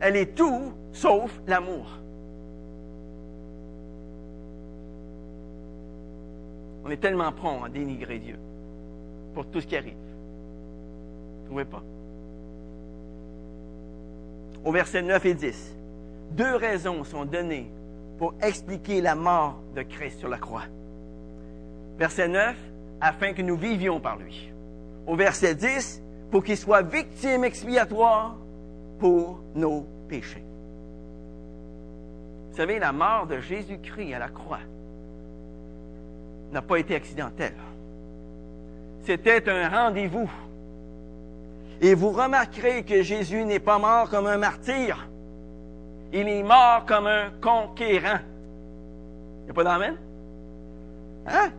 Elle 0.00 0.16
est 0.16 0.34
tout 0.34 0.72
sauf 0.92 1.40
l'amour. 1.46 1.86
On 6.84 6.90
est 6.90 6.98
tellement 6.98 7.32
prompt 7.32 7.64
à 7.64 7.68
dénigrer 7.70 8.18
Dieu 8.18 8.36
pour 9.34 9.46
tout 9.46 9.60
ce 9.60 9.66
qui 9.66 9.76
arrive. 9.76 9.94
Vous 11.40 11.46
trouvez 11.46 11.64
pas? 11.64 11.82
Au 14.64 14.72
verset 14.72 15.02
9 15.02 15.24
et 15.26 15.34
10, 15.34 15.76
deux 16.32 16.56
raisons 16.56 17.04
sont 17.04 17.24
données 17.24 17.70
pour 18.18 18.34
expliquer 18.42 19.00
la 19.00 19.14
mort 19.14 19.60
de 19.74 19.82
Christ 19.82 20.18
sur 20.18 20.28
la 20.28 20.38
croix. 20.38 20.64
Verset 21.98 22.28
9, 22.28 22.56
afin 23.00 23.32
que 23.32 23.42
nous 23.42 23.56
vivions 23.56 24.00
par 24.00 24.16
lui. 24.16 24.50
Au 25.06 25.16
verset 25.16 25.54
10, 25.54 26.02
pour 26.30 26.42
qu'il 26.42 26.56
soit 26.56 26.82
victime 26.82 27.44
expiatoire 27.44 28.36
pour 28.98 29.40
nos 29.54 29.86
péchés. 30.08 30.44
Vous 32.50 32.56
savez, 32.56 32.78
la 32.78 32.92
mort 32.92 33.26
de 33.26 33.40
Jésus-Christ 33.40 34.14
à 34.14 34.18
la 34.18 34.28
croix 34.28 34.60
n'a 36.52 36.62
pas 36.62 36.78
été 36.78 36.94
accidentelle. 36.94 37.56
C'était 39.04 39.48
un 39.50 39.68
rendez-vous. 39.68 40.30
Et 41.80 41.94
vous 41.94 42.10
remarquerez 42.10 42.84
que 42.84 43.02
Jésus 43.02 43.44
n'est 43.44 43.58
pas 43.58 43.78
mort 43.78 44.08
comme 44.08 44.26
un 44.26 44.38
martyr. 44.38 45.08
Il 46.16 46.28
est 46.28 46.44
mort 46.44 46.84
comme 46.86 47.08
un 47.08 47.30
conquérant. 47.42 48.20
Il 49.40 49.44
n'y 49.46 49.50
a 49.50 49.52
pas 49.52 49.64
d'amène? 49.64 49.96
Hein? 51.26 51.50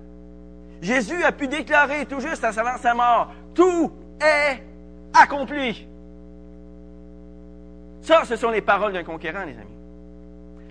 Jésus 0.82 1.22
a 1.26 1.34
pu 1.34 1.50
déclarer 1.50 2.06
tout 2.06 2.22
juste 2.22 2.44
avant 2.46 2.78
sa 2.78 2.94
mort, 2.94 3.34
tout 3.54 3.92
est 4.22 4.64
accompli. 5.14 5.86
Ça, 8.02 8.24
ce 8.24 8.38
sont 8.38 8.50
les 8.50 8.62
paroles 8.62 8.94
d'un 8.94 9.04
conquérant, 9.04 9.44
les 9.44 9.58
amis. 9.58 9.76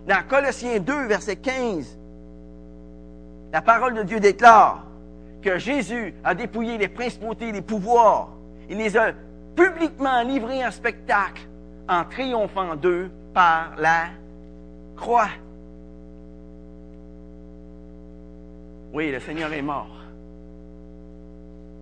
Dans 0.07 0.27
Colossiens 0.27 0.79
2, 0.79 1.07
verset 1.07 1.37
15, 1.37 1.99
la 3.53 3.61
parole 3.61 3.95
de 3.95 4.03
Dieu 4.03 4.19
déclare 4.19 4.87
que 5.43 5.59
Jésus 5.59 6.15
a 6.25 6.35
dépouillé 6.35 6.79
les 6.79 6.89
principautés, 6.89 7.53
les 7.53 7.61
pouvoirs. 7.61 8.31
Il 8.71 8.79
les 8.79 8.97
a 8.97 9.13
publiquement 9.55 10.23
livrés 10.23 10.65
en 10.65 10.71
spectacle 10.71 11.47
en 11.87 12.05
triomphant 12.05 12.77
d'eux 12.77 13.11
par 13.35 13.75
la 13.77 14.07
croix. 14.97 15.29
Oui, 18.93 19.11
le 19.11 19.19
Seigneur 19.19 19.53
est 19.53 19.63
mort, 19.63 19.91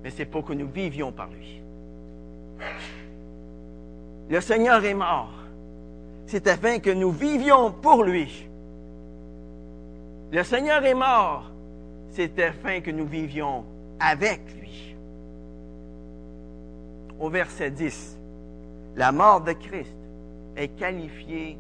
mais 0.03 0.11
c'est 0.11 0.25
pour 0.25 0.45
que 0.45 0.55
nous 0.55 0.67
vivions 0.67 1.13
par 1.13 1.29
lui. 1.29 1.61
Le 4.31 4.41
Seigneur 4.41 4.83
est 4.83 4.95
mort, 4.95 5.31
c'est 6.27 6.49
afin 6.49 6.79
que 6.79 6.91
nous 6.91 7.13
vivions 7.13 7.71
pour 7.71 8.03
lui. 8.03 8.49
Le 10.33 10.43
Seigneur 10.43 10.83
est 10.87 10.95
mort, 10.95 11.51
c'est 12.09 12.39
afin 12.39 12.81
que 12.81 12.91
nous 12.91 13.05
vivions 13.05 13.65
avec 14.01 14.41
lui. 14.59 14.97
Au 17.21 17.29
verset 17.29 17.71
10, 17.71 18.19
la 18.97 19.13
mort 19.13 19.43
de 19.43 19.53
Christ 19.53 20.02
est 20.57 20.69
qualifiée 20.69 21.57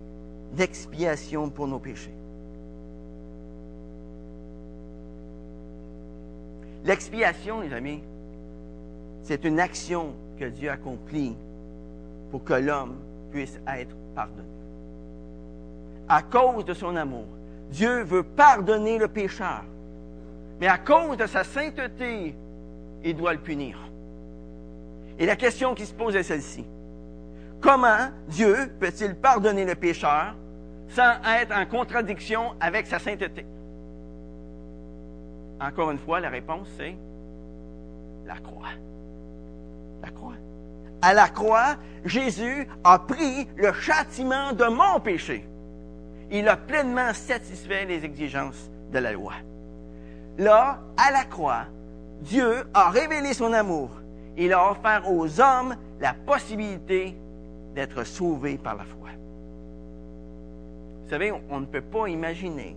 d'expiation 0.52 1.50
pour 1.50 1.66
nos 1.66 1.78
péchés. 1.78 2.14
L'expiation, 6.84 7.60
les 7.60 7.72
amis, 7.72 8.02
c'est 9.22 9.44
une 9.44 9.60
action 9.60 10.12
que 10.38 10.46
Dieu 10.46 10.70
accomplit 10.70 11.34
pour 12.30 12.42
que 12.42 12.54
l'homme 12.54 12.96
puisse 13.30 13.60
être 13.68 13.94
pardonné. 14.14 14.48
À 16.08 16.22
cause 16.22 16.64
de 16.64 16.74
son 16.74 16.96
amour, 16.96 17.26
Dieu 17.70 18.02
veut 18.02 18.24
pardonner 18.24 18.98
le 18.98 19.08
pécheur, 19.08 19.64
mais 20.60 20.66
à 20.66 20.78
cause 20.78 21.16
de 21.16 21.26
sa 21.26 21.44
sainteté, 21.44 22.34
il 23.04 23.16
doit 23.16 23.32
le 23.32 23.38
punir. 23.38 23.78
Et 25.18 25.26
la 25.26 25.36
question 25.36 25.74
qui 25.74 25.86
se 25.86 25.94
pose 25.94 26.16
est 26.16 26.22
celle-ci. 26.22 26.64
Comment 27.62 28.10
Dieu 28.26 28.72
peut-il 28.80 29.14
pardonner 29.14 29.64
le 29.64 29.76
pécheur 29.76 30.34
sans 30.88 31.12
être 31.40 31.56
en 31.56 31.64
contradiction 31.64 32.54
avec 32.60 32.88
sa 32.88 32.98
sainteté? 32.98 33.46
Encore 35.60 35.92
une 35.92 35.98
fois, 35.98 36.18
la 36.18 36.28
réponse, 36.28 36.66
c'est 36.76 36.96
la 38.26 38.34
croix. 38.34 38.70
La 40.02 40.10
croix. 40.10 40.34
À 41.02 41.14
la 41.14 41.28
croix, 41.28 41.76
Jésus 42.04 42.66
a 42.82 42.98
pris 42.98 43.48
le 43.54 43.72
châtiment 43.72 44.52
de 44.52 44.64
mon 44.64 44.98
péché. 44.98 45.48
Il 46.32 46.48
a 46.48 46.56
pleinement 46.56 47.14
satisfait 47.14 47.84
les 47.84 48.04
exigences 48.04 48.70
de 48.90 48.98
la 48.98 49.12
loi. 49.12 49.34
Là, 50.36 50.80
à 50.96 51.12
la 51.12 51.24
croix, 51.24 51.66
Dieu 52.22 52.64
a 52.74 52.90
révélé 52.90 53.34
son 53.34 53.52
amour. 53.52 53.90
Il 54.36 54.52
a 54.52 54.68
offert 54.70 55.08
aux 55.08 55.40
hommes 55.40 55.76
la 56.00 56.12
possibilité 56.12 57.16
d'être 57.74 58.04
sauvés 58.04 58.58
par 58.58 58.76
la 58.76 58.84
foi. 58.84 59.08
Vous 61.02 61.10
savez, 61.10 61.32
on, 61.50 61.60
ne 61.60 61.66
peut 61.66 61.82
pas 61.82 62.08
imaginer 62.08 62.76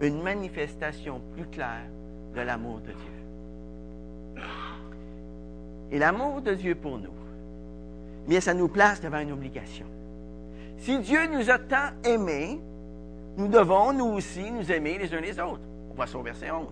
une 0.00 0.22
manifestation 0.22 1.20
plus 1.34 1.46
claire 1.46 1.86
de 2.34 2.40
l'amour 2.40 2.80
de 2.80 2.92
Dieu. 2.92 4.44
Et 5.92 5.98
l'amour 5.98 6.40
de 6.40 6.54
Dieu 6.54 6.74
pour 6.74 6.98
nous, 6.98 7.12
bien, 8.26 8.40
ça 8.40 8.54
nous 8.54 8.68
place 8.68 9.00
devant 9.00 9.20
une 9.20 9.32
obligation. 9.32 9.86
Si 10.78 10.98
Dieu 10.98 11.26
nous 11.28 11.50
a 11.50 11.58
tant 11.58 11.90
aimés, 12.04 12.58
nous 13.36 13.48
devons, 13.48 13.92
nous 13.92 14.06
aussi, 14.06 14.50
nous 14.50 14.72
aimer 14.72 14.98
les 14.98 15.14
uns 15.14 15.20
les 15.20 15.38
autres. 15.38 15.62
On 15.90 15.94
voit 15.94 16.06
ça 16.06 16.18
au 16.18 16.22
verset 16.22 16.50
11. 16.50 16.66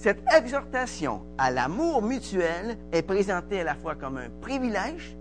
Cette 0.00 0.22
exhortation 0.34 1.20
à 1.36 1.50
l'amour 1.50 2.00
mutuel 2.00 2.78
est 2.90 3.02
présentée 3.02 3.60
à 3.60 3.64
la 3.64 3.74
fois 3.74 3.96
comme 3.96 4.16
un 4.16 4.30
privilège, 4.40 5.14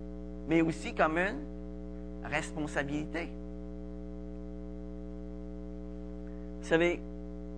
mais 0.48 0.62
aussi 0.62 0.96
comme 0.96 1.18
une 1.18 1.36
responsabilité. 2.24 3.28
Vous 6.62 6.65
savez, 6.65 7.02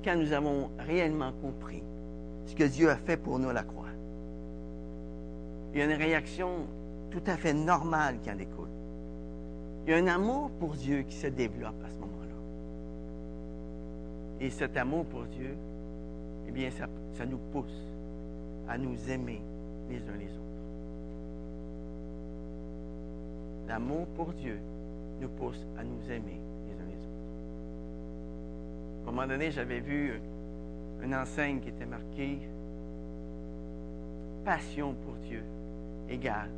quand 0.03 0.15
nous 0.15 0.33
avons 0.33 0.71
réellement 0.79 1.31
compris 1.43 1.83
ce 2.47 2.55
que 2.55 2.63
Dieu 2.63 2.89
a 2.89 2.95
fait 2.95 3.17
pour 3.17 3.37
nous 3.37 3.49
à 3.49 3.53
la 3.53 3.61
croix, 3.61 3.85
il 5.73 5.79
y 5.79 5.83
a 5.83 5.85
une 5.85 6.01
réaction 6.01 6.65
tout 7.11 7.21
à 7.27 7.37
fait 7.37 7.53
normale 7.53 8.17
qui 8.23 8.31
en 8.31 8.35
découle. 8.35 8.67
Il 9.85 9.91
y 9.91 9.93
a 9.93 9.97
un 9.97 10.07
amour 10.07 10.49
pour 10.59 10.71
Dieu 10.73 11.03
qui 11.03 11.17
se 11.17 11.27
développe 11.27 11.83
à 11.85 11.89
ce 11.91 11.99
moment-là. 11.99 12.35
Et 14.39 14.49
cet 14.49 14.75
amour 14.75 15.05
pour 15.05 15.25
Dieu, 15.25 15.55
eh 16.51 16.53
bien, 16.53 16.69
ça, 16.69 17.25
nous 17.25 17.37
pousse 17.37 17.87
à 18.67 18.77
nous 18.77 19.09
aimer 19.09 19.41
les 19.89 19.99
uns 19.99 20.17
les 20.19 20.25
autres. 20.25 20.41
L'amour 23.69 24.05
pour 24.17 24.33
Dieu 24.33 24.59
nous 25.21 25.29
pousse 25.29 25.65
à 25.77 25.83
nous 25.85 26.11
aimer 26.11 26.41
les 26.67 26.73
uns 26.73 26.87
les 26.89 26.97
autres. 26.97 27.07
À 29.05 29.09
un 29.09 29.11
moment 29.13 29.27
donné, 29.27 29.49
j'avais 29.51 29.79
vu 29.79 30.19
une 31.01 31.15
enseigne 31.15 31.61
qui 31.61 31.69
était 31.69 31.85
marquée 31.85 32.39
Passion 34.43 34.93
pour 35.05 35.13
Dieu 35.27 35.43
égale 36.09 36.49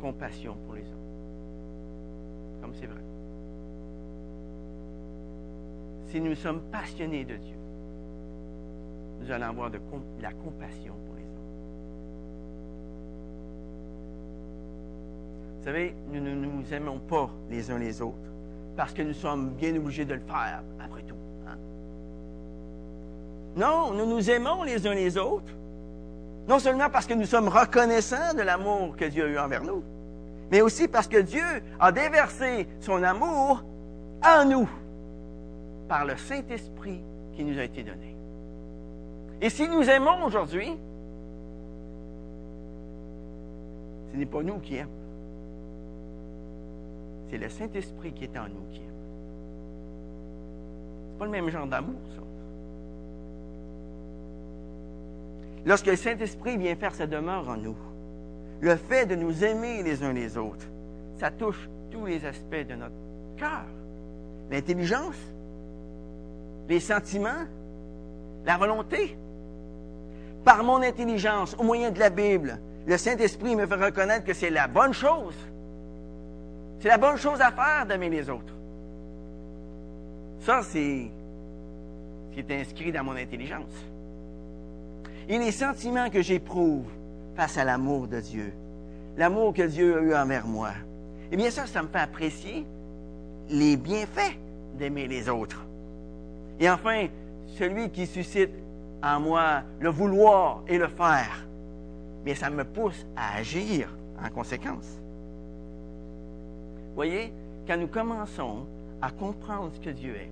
compassion 0.00 0.56
pour 0.66 0.74
les 0.74 0.82
hommes. 0.82 2.60
Comme 2.60 2.74
c'est 2.74 2.86
vrai. 2.86 3.00
Si 6.08 6.20
nous 6.20 6.34
sommes 6.34 6.60
passionnés 6.70 7.24
de 7.24 7.36
Dieu, 7.36 7.63
nous 9.24 9.32
allons 9.32 9.46
avoir 9.46 9.70
de 9.70 9.78
la 10.20 10.32
compassion 10.32 10.92
pour 11.06 11.14
les. 11.16 11.22
Vous 15.52 15.58
Vous 15.58 15.64
savez, 15.64 15.94
nous 16.12 16.20
ne 16.20 16.34
nous 16.34 16.74
aimons 16.74 16.98
pas 16.98 17.30
les 17.50 17.70
uns 17.70 17.78
les 17.78 18.02
autres 18.02 18.16
parce 18.76 18.92
que 18.92 19.02
nous 19.02 19.14
sommes 19.14 19.50
bien 19.50 19.74
obligés 19.76 20.04
de 20.04 20.14
le 20.14 20.20
faire, 20.20 20.62
après 20.84 21.02
tout. 21.02 21.14
hein. 21.48 21.56
Non, 23.56 23.92
nous 23.92 24.06
nous 24.06 24.30
aimons 24.30 24.62
les 24.64 24.86
uns 24.86 24.94
les 24.94 25.16
autres, 25.16 25.52
non 26.48 26.58
seulement 26.58 26.90
parce 26.90 27.06
que 27.06 27.14
nous 27.14 27.24
sommes 27.24 27.48
reconnaissants 27.48 28.34
de 28.36 28.42
l'amour 28.42 28.96
que 28.96 29.06
Dieu 29.06 29.24
a 29.24 29.28
eu 29.28 29.38
envers 29.38 29.64
nous, 29.64 29.82
mais 30.50 30.60
aussi 30.60 30.86
parce 30.88 31.08
que 31.08 31.18
Dieu 31.18 31.44
a 31.80 31.92
déversé 31.92 32.66
son 32.80 33.02
amour 33.02 33.64
en 34.22 34.44
nous 34.44 34.68
par 35.88 36.04
le 36.04 36.16
Saint-Esprit 36.16 37.00
qui 37.34 37.44
nous 37.44 37.58
a 37.58 37.62
été 37.62 37.82
donné. 37.84 38.13
Et 39.44 39.50
si 39.50 39.68
nous 39.68 39.82
aimons 39.90 40.24
aujourd'hui, 40.24 40.72
ce 44.10 44.16
n'est 44.16 44.24
pas 44.24 44.42
nous 44.42 44.58
qui 44.58 44.76
aimons. 44.76 44.88
C'est 47.28 47.36
le 47.36 47.50
Saint-Esprit 47.50 48.14
qui 48.14 48.24
est 48.24 48.38
en 48.38 48.44
nous 48.44 48.64
qui 48.72 48.78
aime. 48.78 48.94
C'est 51.10 51.18
pas 51.18 51.26
le 51.26 51.30
même 51.30 51.50
genre 51.50 51.66
d'amour, 51.66 52.00
ça. 52.16 52.22
Lorsque 55.66 55.88
le 55.88 55.96
Saint-Esprit 55.96 56.56
vient 56.56 56.74
faire 56.76 56.94
sa 56.94 57.06
demeure 57.06 57.46
en 57.46 57.58
nous, 57.58 57.76
le 58.62 58.76
fait 58.76 59.04
de 59.04 59.14
nous 59.14 59.44
aimer 59.44 59.82
les 59.82 60.02
uns 60.02 60.14
les 60.14 60.38
autres, 60.38 60.66
ça 61.20 61.30
touche 61.30 61.68
tous 61.90 62.06
les 62.06 62.24
aspects 62.24 62.66
de 62.66 62.76
notre 62.76 62.94
cœur. 63.36 63.66
L'intelligence, 64.50 65.20
les 66.66 66.80
sentiments, 66.80 67.44
la 68.46 68.56
volonté. 68.56 69.18
Par 70.44 70.62
mon 70.62 70.82
intelligence, 70.82 71.56
au 71.58 71.62
moyen 71.62 71.90
de 71.90 71.98
la 71.98 72.10
Bible, 72.10 72.58
le 72.86 72.98
Saint-Esprit 72.98 73.56
me 73.56 73.66
fait 73.66 73.82
reconnaître 73.82 74.26
que 74.26 74.34
c'est 74.34 74.50
la 74.50 74.66
bonne 74.66 74.92
chose. 74.92 75.34
C'est 76.80 76.88
la 76.88 76.98
bonne 76.98 77.16
chose 77.16 77.40
à 77.40 77.50
faire 77.50 77.86
d'aimer 77.86 78.10
les 78.10 78.28
autres. 78.28 78.54
Ça, 80.40 80.60
c'est 80.62 81.10
ce 82.30 82.34
qui 82.34 82.40
est 82.40 82.60
inscrit 82.60 82.92
dans 82.92 83.04
mon 83.04 83.16
intelligence. 83.16 83.72
Et 85.28 85.38
les 85.38 85.52
sentiments 85.52 86.10
que 86.10 86.20
j'éprouve 86.20 86.84
face 87.34 87.56
à 87.56 87.64
l'amour 87.64 88.06
de 88.06 88.20
Dieu, 88.20 88.52
l'amour 89.16 89.54
que 89.54 89.62
Dieu 89.62 89.96
a 89.96 90.00
eu 90.02 90.14
envers 90.14 90.46
moi, 90.46 90.72
eh 91.32 91.36
bien 91.36 91.50
ça, 91.50 91.66
ça 91.66 91.82
me 91.82 91.88
fait 91.88 91.98
apprécier 91.98 92.66
les 93.48 93.78
bienfaits 93.78 94.36
d'aimer 94.74 95.06
les 95.06 95.30
autres. 95.30 95.64
Et 96.60 96.68
enfin, 96.68 97.06
celui 97.58 97.88
qui 97.88 98.06
suscite 98.06 98.50
en 99.04 99.20
moi 99.20 99.62
le 99.80 99.90
vouloir 99.90 100.62
et 100.66 100.78
le 100.78 100.88
faire, 100.88 101.46
mais 102.24 102.34
ça 102.34 102.48
me 102.48 102.64
pousse 102.64 103.06
à 103.16 103.36
agir 103.36 103.94
en 104.24 104.30
conséquence. 104.30 104.98
Voyez, 106.94 107.32
quand 107.66 107.76
nous 107.76 107.88
commençons 107.88 108.66
à 109.02 109.10
comprendre 109.10 109.70
ce 109.74 109.80
que 109.80 109.90
Dieu 109.90 110.16
est, 110.16 110.30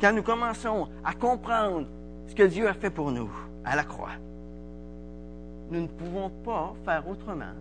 quand 0.00 0.12
nous 0.12 0.22
commençons 0.22 0.88
à 1.04 1.12
comprendre 1.12 1.86
ce 2.26 2.34
que 2.34 2.44
Dieu 2.44 2.66
a 2.68 2.74
fait 2.74 2.90
pour 2.90 3.10
nous 3.10 3.30
à 3.64 3.76
la 3.76 3.84
croix, 3.84 4.16
nous 5.70 5.82
ne 5.82 5.86
pouvons 5.86 6.30
pas 6.44 6.74
faire 6.84 7.06
autrement 7.08 7.54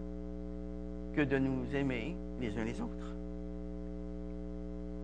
que 1.16 1.22
de 1.22 1.38
nous 1.38 1.66
aimer 1.74 2.16
les 2.40 2.58
uns 2.58 2.64
les 2.64 2.80
autres. 2.80 3.16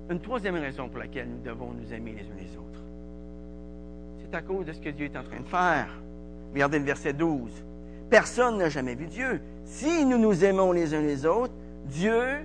Une 0.10 0.22
troisième 0.22 0.56
raison 0.56 0.88
pour 0.88 1.00
laquelle 1.00 1.28
nous 1.30 1.44
devons 1.44 1.74
nous 1.74 1.94
aimer 1.94 2.14
les 2.14 2.24
uns 2.24 2.38
les 2.40 2.56
autres, 2.56 2.82
c'est 4.30 4.38
à 4.38 4.42
cause 4.42 4.66
de 4.66 4.74
ce 4.74 4.80
que 4.80 4.90
Dieu 4.90 5.06
est 5.06 5.18
en 5.18 5.24
train 5.24 5.40
de 5.40 5.48
faire. 5.48 5.88
Regardez 6.54 6.80
le 6.80 6.86
verset 6.86 7.14
12. 7.14 7.52
Personne 8.10 8.58
n'a 8.58 8.70
jamais 8.70 8.96
vu 8.96 9.08
Dieu. 9.08 9.42
Si 9.66 10.06
nous 10.06 10.18
nous 10.18 10.44
aimons 10.44 10.72
les 10.72 10.94
uns 10.94 11.02
les 11.02 11.26
autres, 11.26 11.54
Dieu 11.86 12.40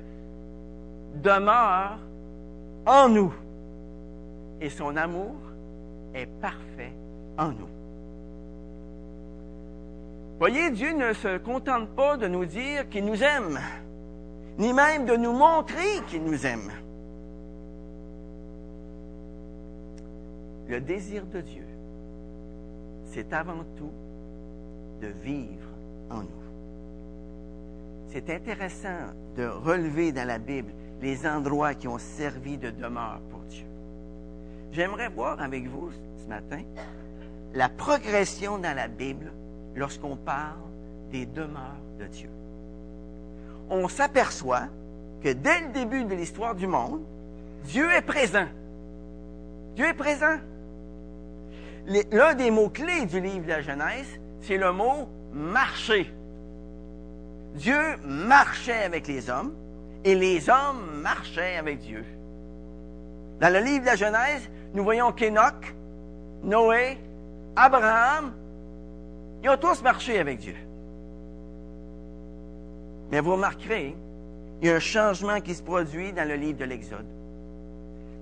demeure 1.23 1.99
en 2.87 3.09
nous. 3.09 3.33
Et 4.61 4.71
son 4.71 4.97
amour 4.97 5.35
est 6.15 6.27
parfait 6.41 6.93
en 7.39 7.49
nous. 7.49 7.69
Voyez, 10.39 10.71
Dieu 10.71 10.93
ne 10.93 11.13
se 11.13 11.39
contente 11.39 11.89
pas 11.91 12.17
de 12.17 12.27
nous 12.27 12.45
dire 12.45 12.89
qu'il 12.89 13.05
nous 13.05 13.23
aime, 13.23 13.61
ni 14.59 14.73
même 14.73 15.07
de 15.07 15.17
nous 15.17 15.33
montrer 15.33 16.01
qu'il 16.09 16.25
nous 16.25 16.47
aime. 16.47 16.71
Le 20.69 20.81
désir 20.81 21.25
de 21.27 21.41
Dieu, 21.41 21.65
c'est 23.13 23.33
avant 23.33 23.65
tout 23.77 23.93
de 25.01 25.09
vivre 25.23 25.69
en 26.11 26.23
nous. 26.23 26.29
C'est 28.09 28.31
intéressant 28.31 29.13
de 29.37 29.47
relever 29.47 30.13
dans 30.13 30.27
la 30.27 30.39
Bible 30.39 30.73
les 31.01 31.27
endroits 31.27 31.75
qui 31.75 31.89
ont 31.89 31.99
servi 31.99 32.57
de 32.57 32.71
demeure 32.71 33.21
pour 33.31 33.41
Dieu. 33.41 33.67
J'aimerais 34.73 35.09
voir 35.09 35.41
avec 35.41 35.67
vous 35.67 35.91
ce 36.23 36.29
matin 36.29 36.63
la 37.55 37.69
progression 37.69 38.59
dans 38.59 38.75
la 38.75 38.89
Bible 38.89 39.31
lorsqu'on 39.75 40.17
parle 40.17 40.61
des 41.11 41.27
demeures 41.27 41.83
de 41.99 42.07
Dieu. 42.07 42.31
On 43.69 43.89
s'aperçoit 43.89 44.69
que 45.23 45.33
dès 45.33 45.61
le 45.61 45.69
début 45.69 46.05
de 46.05 46.15
l'histoire 46.15 46.55
du 46.55 46.67
monde, 46.67 47.03
Dieu 47.65 47.91
est 47.93 48.03
présent. 48.03 48.47
Dieu 49.77 49.87
est 49.87 49.95
présent. 49.95 50.39
L'un 51.87 52.35
des 52.35 52.51
mots-clés 52.51 53.07
du 53.07 53.21
livre 53.21 53.45
de 53.45 53.49
la 53.49 53.63
Genèse, 53.63 54.21
c'est 54.41 54.57
le 54.57 54.73
mot 54.73 55.09
marcher. 55.33 56.13
Dieu 57.55 57.97
marchait 58.05 58.85
avec 58.85 59.09
les 59.09 59.29
hommes 59.29 59.53
et 60.05 60.15
les 60.15 60.49
hommes 60.49 61.01
marchaient 61.03 61.57
avec 61.57 61.81
Dieu. 61.81 62.05
Dans 63.41 63.53
le 63.53 63.59
livre 63.59 63.81
de 63.81 63.87
la 63.87 63.97
Genèse, 63.97 64.49
nous 64.75 64.85
voyons 64.85 65.13
qu'Enoch, 65.13 65.75
Noé, 66.45 66.99
Abraham, 67.57 68.33
ils 69.43 69.51
ont 69.51 69.57
tous 69.57 69.83
marché 69.83 70.19
avec 70.19 70.39
Dieu. 70.39 70.55
Mais 73.11 73.21
vous 73.21 73.33
remarquerez, 73.33 73.97
il 74.61 74.69
y 74.69 74.71
a 74.71 74.77
un 74.77 74.81
changement 74.81 75.41
qui 75.41 75.55
se 75.55 75.63
produit 75.63 76.13
dans 76.13 76.27
le 76.27 76.37
livre 76.37 76.59
de 76.59 76.65
l'Exode. 76.65 77.07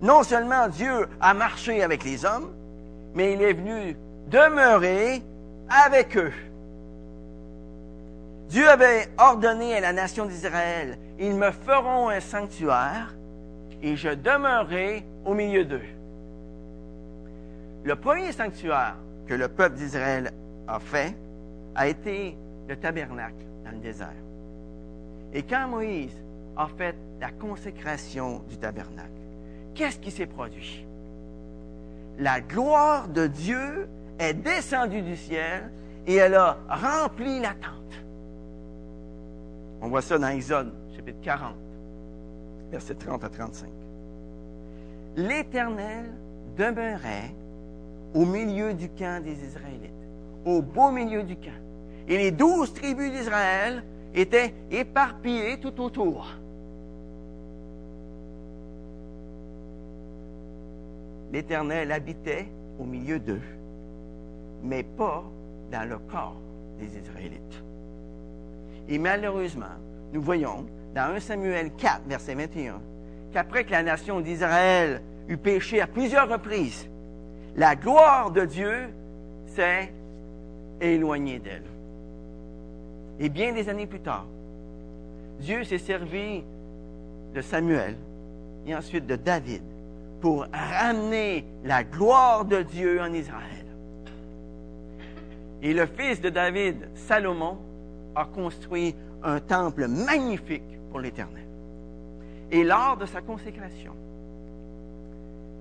Non 0.01 0.23
seulement 0.23 0.69
Dieu 0.69 1.07
a 1.21 1.35
marché 1.35 1.83
avec 1.83 2.03
les 2.05 2.25
hommes, 2.25 2.51
mais 3.15 3.35
il 3.35 3.43
est 3.43 3.53
venu 3.53 3.97
demeurer 4.29 5.23
avec 5.69 6.17
eux. 6.17 6.33
Dieu 8.49 8.69
avait 8.69 9.09
ordonné 9.19 9.77
à 9.77 9.81
la 9.81 9.93
nation 9.93 10.27
d'Israël, 10.27 10.99
ils 11.19 11.35
me 11.35 11.51
feront 11.51 12.09
un 12.09 12.21
sanctuaire 12.21 13.15
et 13.83 13.97
je 13.97 14.11
demeurerai 14.11 15.05
au 15.25 15.35
milieu 15.35 15.65
d'eux. 15.65 15.87
Le 17.85 17.97
premier 17.97 18.33
sanctuaire 18.33 18.97
que 19.27 19.35
le 19.35 19.49
peuple 19.49 19.77
d'Israël 19.77 20.33
a 20.67 20.81
fait 20.81 21.15
a 21.75 21.87
été 21.87 22.37
le 22.69 22.77
tabernacle 22.77 23.45
dans 23.65 23.71
le 23.71 23.79
désert. 23.79 24.09
Et 25.33 25.43
quand 25.43 25.69
Moïse 25.69 26.17
a 26.57 26.67
fait 26.67 26.97
la 27.21 27.31
consécration 27.31 28.43
du 28.49 28.57
tabernacle, 28.57 29.09
qu'est-ce 29.75 29.99
qui 29.99 30.11
s'est 30.11 30.27
produit? 30.27 30.85
La 32.21 32.43
gloire 32.43 33.09
de 33.09 33.27
Dieu 33.27 33.89
est 34.19 34.35
descendue 34.35 35.01
du 35.01 35.17
ciel 35.17 35.71
et 36.07 36.17
elle 36.17 36.35
a 36.35 36.59
rempli 36.69 37.41
la 37.41 37.55
tente. 37.55 38.05
On 39.81 39.89
voit 39.89 40.03
ça 40.03 40.19
dans 40.19 40.29
Exode, 40.29 40.71
chapitre 40.95 41.21
40, 41.23 41.55
versets 42.71 42.95
30 42.95 43.25
à 43.25 43.29
35. 43.31 43.71
L'Éternel 45.17 46.13
demeurait 46.59 47.35
au 48.13 48.27
milieu 48.27 48.75
du 48.75 48.91
camp 48.91 49.25
des 49.25 49.43
Israélites, 49.43 49.91
au 50.45 50.61
beau 50.61 50.91
milieu 50.91 51.23
du 51.23 51.37
camp. 51.37 51.59
Et 52.07 52.19
les 52.19 52.33
douze 52.33 52.75
tribus 52.75 53.13
d'Israël 53.13 53.83
étaient 54.15 54.53
éparpillées 54.71 55.59
tout 55.59 55.81
autour. 55.81 56.27
L'Éternel 61.33 61.93
habitait 61.93 62.49
au 62.79 62.85
milieu 62.85 63.19
d'eux, 63.19 63.43
mais 64.63 64.83
pas 64.83 65.25
dans 65.71 65.89
le 65.89 65.99
corps 65.99 66.37
des 66.79 66.99
Israélites. 66.99 67.63
Et 68.89 68.99
malheureusement, 68.99 69.77
nous 70.13 70.23
voyons 70.23 70.67
dans 70.95 71.15
1 71.15 71.21
Samuel 71.21 71.71
4, 71.73 72.03
verset 72.09 72.35
21, 72.35 72.81
qu'après 73.33 73.65
que 73.65 73.71
la 73.71 73.83
nation 73.83 74.21
d'Israël 74.21 75.03
eut 75.29 75.37
péché 75.37 75.81
à 75.81 75.87
plusieurs 75.87 76.29
reprises, 76.29 76.89
la 77.57 77.77
gloire 77.77 78.33
de 78.33 78.45
Dieu 78.45 78.89
s'est 79.47 79.93
éloignée 80.81 81.39
d'elle. 81.39 81.65
Et 83.21 83.29
bien 83.29 83.53
des 83.53 83.69
années 83.69 83.87
plus 83.87 84.01
tard, 84.01 84.27
Dieu 85.39 85.63
s'est 85.63 85.79
servi 85.79 86.43
de 87.35 87.41
Samuel 87.41 87.97
et 88.67 88.75
ensuite 88.75 89.07
de 89.07 89.17
David 89.17 89.63
pour 90.21 90.47
ramener 90.53 91.45
la 91.65 91.85
gloire 91.85 92.45
de 92.45 92.63
Dieu 92.63 93.01
en 93.01 93.13
Israël. 93.13 93.67
Et 95.63 95.75
le 95.75 95.87
fils 95.87 96.21
de 96.21 96.31
David, 96.31 96.89
Salomon, 96.95 97.59
a 98.15 98.25
construit 98.25 98.95
un 99.23 99.41
temple 99.41 99.89
magnifique 99.89 100.79
pour 100.91 101.01
l'Éternel. 101.01 101.45
Et 102.51 102.65
lors 102.65 102.97
de 102.97 103.07
sa 103.07 103.21
consécration, 103.21 103.93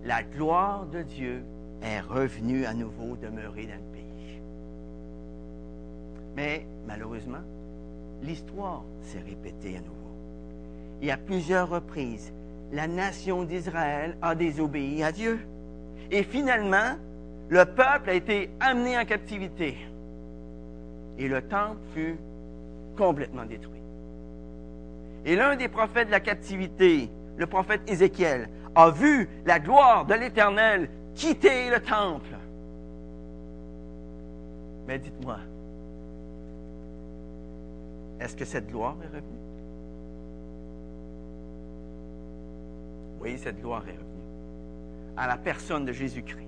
la 0.06 0.24
gloire 0.24 0.86
de 0.86 1.02
Dieu 1.04 1.43
est 1.82 2.00
revenue 2.00 2.65
à 2.65 2.74
nouveau 2.74 3.15
demeurer 3.22 3.65
dans 3.65 3.76
le 3.76 3.91
pays. 3.93 4.41
Mais 6.36 6.65
malheureusement, 6.88 7.43
l'histoire 8.24 8.84
s'est 9.02 9.19
répétée 9.19 9.78
à 9.78 9.82
nouveau. 9.82 9.93
Et 11.02 11.12
à 11.12 11.17
plusieurs 11.17 11.69
reprises, 11.69 12.34
la 12.71 12.88
nation 12.88 13.43
d'Israël 13.43 14.17
a 14.21 14.36
désobéi 14.36 15.03
à 15.03 15.12
Dieu. 15.12 15.39
Et 16.12 16.23
finalement, 16.23 16.97
le 17.49 17.65
peuple 17.65 18.10
a 18.10 18.13
été 18.13 18.49
amené 18.60 18.97
en 18.97 19.05
captivité. 19.05 19.77
Et 21.17 21.27
le 21.27 21.41
temple 21.41 21.79
fut 21.93 22.17
complètement 22.97 23.45
détruit. 23.45 23.82
Et 25.25 25.36
l'un 25.36 25.55
des 25.55 25.67
prophètes 25.67 26.08
de 26.08 26.12
la 26.12 26.19
captivité, 26.19 27.10
le 27.38 27.47
prophète 27.47 27.82
Ézéchiel, 27.88 28.49
a 28.75 28.89
vu 28.89 29.27
la 29.45 29.60
gloire 29.60 30.05
de 30.05 30.13
l'Éternel 30.13 30.89
quitter 31.15 31.69
le 31.69 31.79
temple. 31.79 32.36
Mais 34.88 34.99
dites-moi, 34.99 35.38
est-ce 38.19 38.36
que 38.36 38.45
cette 38.45 38.69
gloire 38.69 38.95
est 39.03 39.08
revenue? 39.08 39.48
Oui, 43.21 43.38
cette 43.38 43.62
gloire 43.62 43.84
est 43.88 43.91
revenue 43.91 44.10
à 45.17 45.27
la 45.27 45.38
personne 45.38 45.86
de 45.86 45.91
Jésus-Christ. 45.91 46.47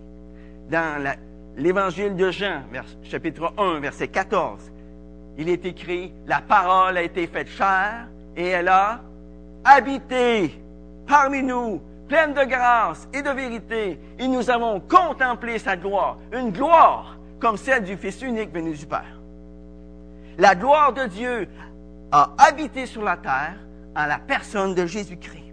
Dans 0.70 1.16
l'évangile 1.58 2.16
de 2.16 2.32
Jean, 2.32 2.62
chapitre 3.04 3.54
1, 3.58 3.80
verset 3.82 4.08
14, 4.08 4.72
il 5.38 5.50
est 5.50 5.66
écrit, 5.66 6.14
la 6.26 6.40
parole 6.40 6.98
a 6.98 7.02
été 7.02 7.28
faite 7.28 7.50
chair 7.50 8.08
et 8.38 8.48
elle 8.48 8.70
a 8.70 9.02
habité 9.66 10.62
parmi 11.06 11.44
nous, 11.44 11.82
pleine 12.08 12.34
de 12.34 12.46
grâce 12.46 13.10
et 13.14 13.22
de 13.22 13.30
vérité, 13.30 14.00
et 14.18 14.28
nous 14.28 14.50
avons 14.50 14.80
contemplé 14.80 15.60
sa 15.60 15.76
gloire, 15.76 16.18
une 16.32 16.52
gloire 16.52 17.18
comme 17.40 17.58
celle 17.58 17.84
du 17.84 17.98
Fils 17.98 18.22
unique 18.22 18.54
venu 18.54 18.74
du 18.74 18.86
Père. 18.86 19.20
La 20.38 20.56
gloire 20.56 20.94
de 20.94 21.06
Dieu 21.08 21.50
a 22.12 22.34
habité 22.38 22.86
sur 22.86 23.04
la 23.04 23.18
terre 23.18 23.56
en 23.96 24.06
la 24.06 24.20
personne 24.20 24.74
de 24.74 24.86
Jésus-Christ. 24.86 25.51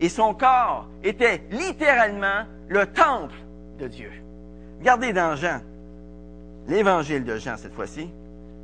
Et 0.00 0.08
son 0.08 0.34
corps 0.34 0.86
était 1.02 1.42
littéralement 1.50 2.44
le 2.68 2.86
temple 2.86 3.34
de 3.78 3.88
Dieu. 3.88 4.10
Regardez 4.78 5.12
dans 5.12 5.36
Jean, 5.36 5.60
l'évangile 6.68 7.24
de 7.24 7.36
Jean 7.36 7.56
cette 7.56 7.74
fois-ci, 7.74 8.10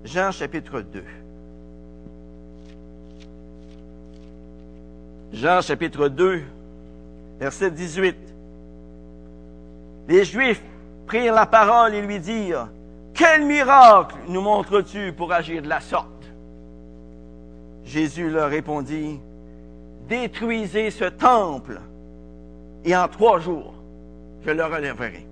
Jean 0.05 0.31
chapitre 0.31 0.81
2. 0.81 1.05
Jean 5.33 5.62
chapitre 5.62 6.09
2, 6.09 6.42
verset 7.40 7.71
18. 7.71 8.16
Les 10.09 10.25
Juifs 10.25 10.62
prirent 11.07 11.35
la 11.35 11.47
parole 11.47 11.95
et 11.95 12.03
lui 12.03 12.21
dirent, 12.21 12.68
Quel 13.14 13.47
miracle 13.47 14.14
nous 14.29 14.42
montres-tu 14.42 15.12
pour 15.12 15.33
agir 15.33 15.62
de 15.62 15.68
la 15.68 15.81
sorte? 15.81 16.09
Jésus 17.85 18.31
leur 18.31 18.51
répondit, 18.51 19.21
Détruisez 20.09 20.91
ce 20.91 21.05
temple 21.05 21.81
et 22.85 22.97
en 22.97 23.09
trois 23.09 23.38
jours, 23.38 23.75
je 24.45 24.51
le 24.51 24.65
relèverai. 24.65 25.27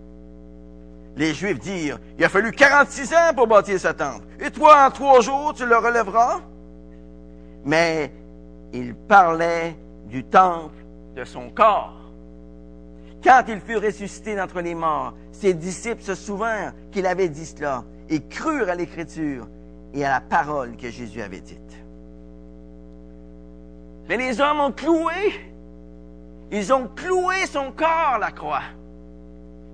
Les 1.16 1.34
Juifs 1.34 1.58
dirent, 1.58 1.98
il 2.18 2.24
a 2.24 2.28
fallu 2.28 2.52
46 2.52 3.12
ans 3.12 3.34
pour 3.34 3.46
bâtir 3.46 3.80
ce 3.80 3.88
temple. 3.88 4.24
Et 4.40 4.50
toi, 4.50 4.86
en 4.86 4.90
trois 4.90 5.20
jours, 5.20 5.52
tu 5.54 5.66
le 5.66 5.76
relèveras? 5.76 6.40
Mais 7.64 8.12
il 8.72 8.94
parlait 8.94 9.76
du 10.06 10.24
temple 10.24 10.84
de 11.16 11.24
son 11.24 11.50
corps. 11.50 11.96
Quand 13.22 13.42
il 13.48 13.60
fut 13.60 13.76
ressuscité 13.76 14.36
d'entre 14.36 14.60
les 14.60 14.74
morts, 14.74 15.14
ses 15.32 15.52
disciples 15.52 16.02
se 16.02 16.14
souvinrent 16.14 16.72
qu'il 16.90 17.06
avait 17.06 17.28
dit 17.28 17.44
cela 17.44 17.84
et 18.08 18.20
crurent 18.20 18.70
à 18.70 18.74
l'Écriture 18.74 19.46
et 19.92 20.04
à 20.04 20.10
la 20.10 20.20
parole 20.20 20.76
que 20.76 20.88
Jésus 20.88 21.20
avait 21.20 21.40
dite. 21.40 21.58
Mais 24.10 24.16
les 24.16 24.40
hommes 24.40 24.58
ont 24.58 24.72
cloué, 24.72 25.40
ils 26.50 26.72
ont 26.72 26.88
cloué 26.88 27.46
son 27.46 27.70
corps 27.70 28.14
à 28.14 28.18
la 28.18 28.32
croix. 28.32 28.64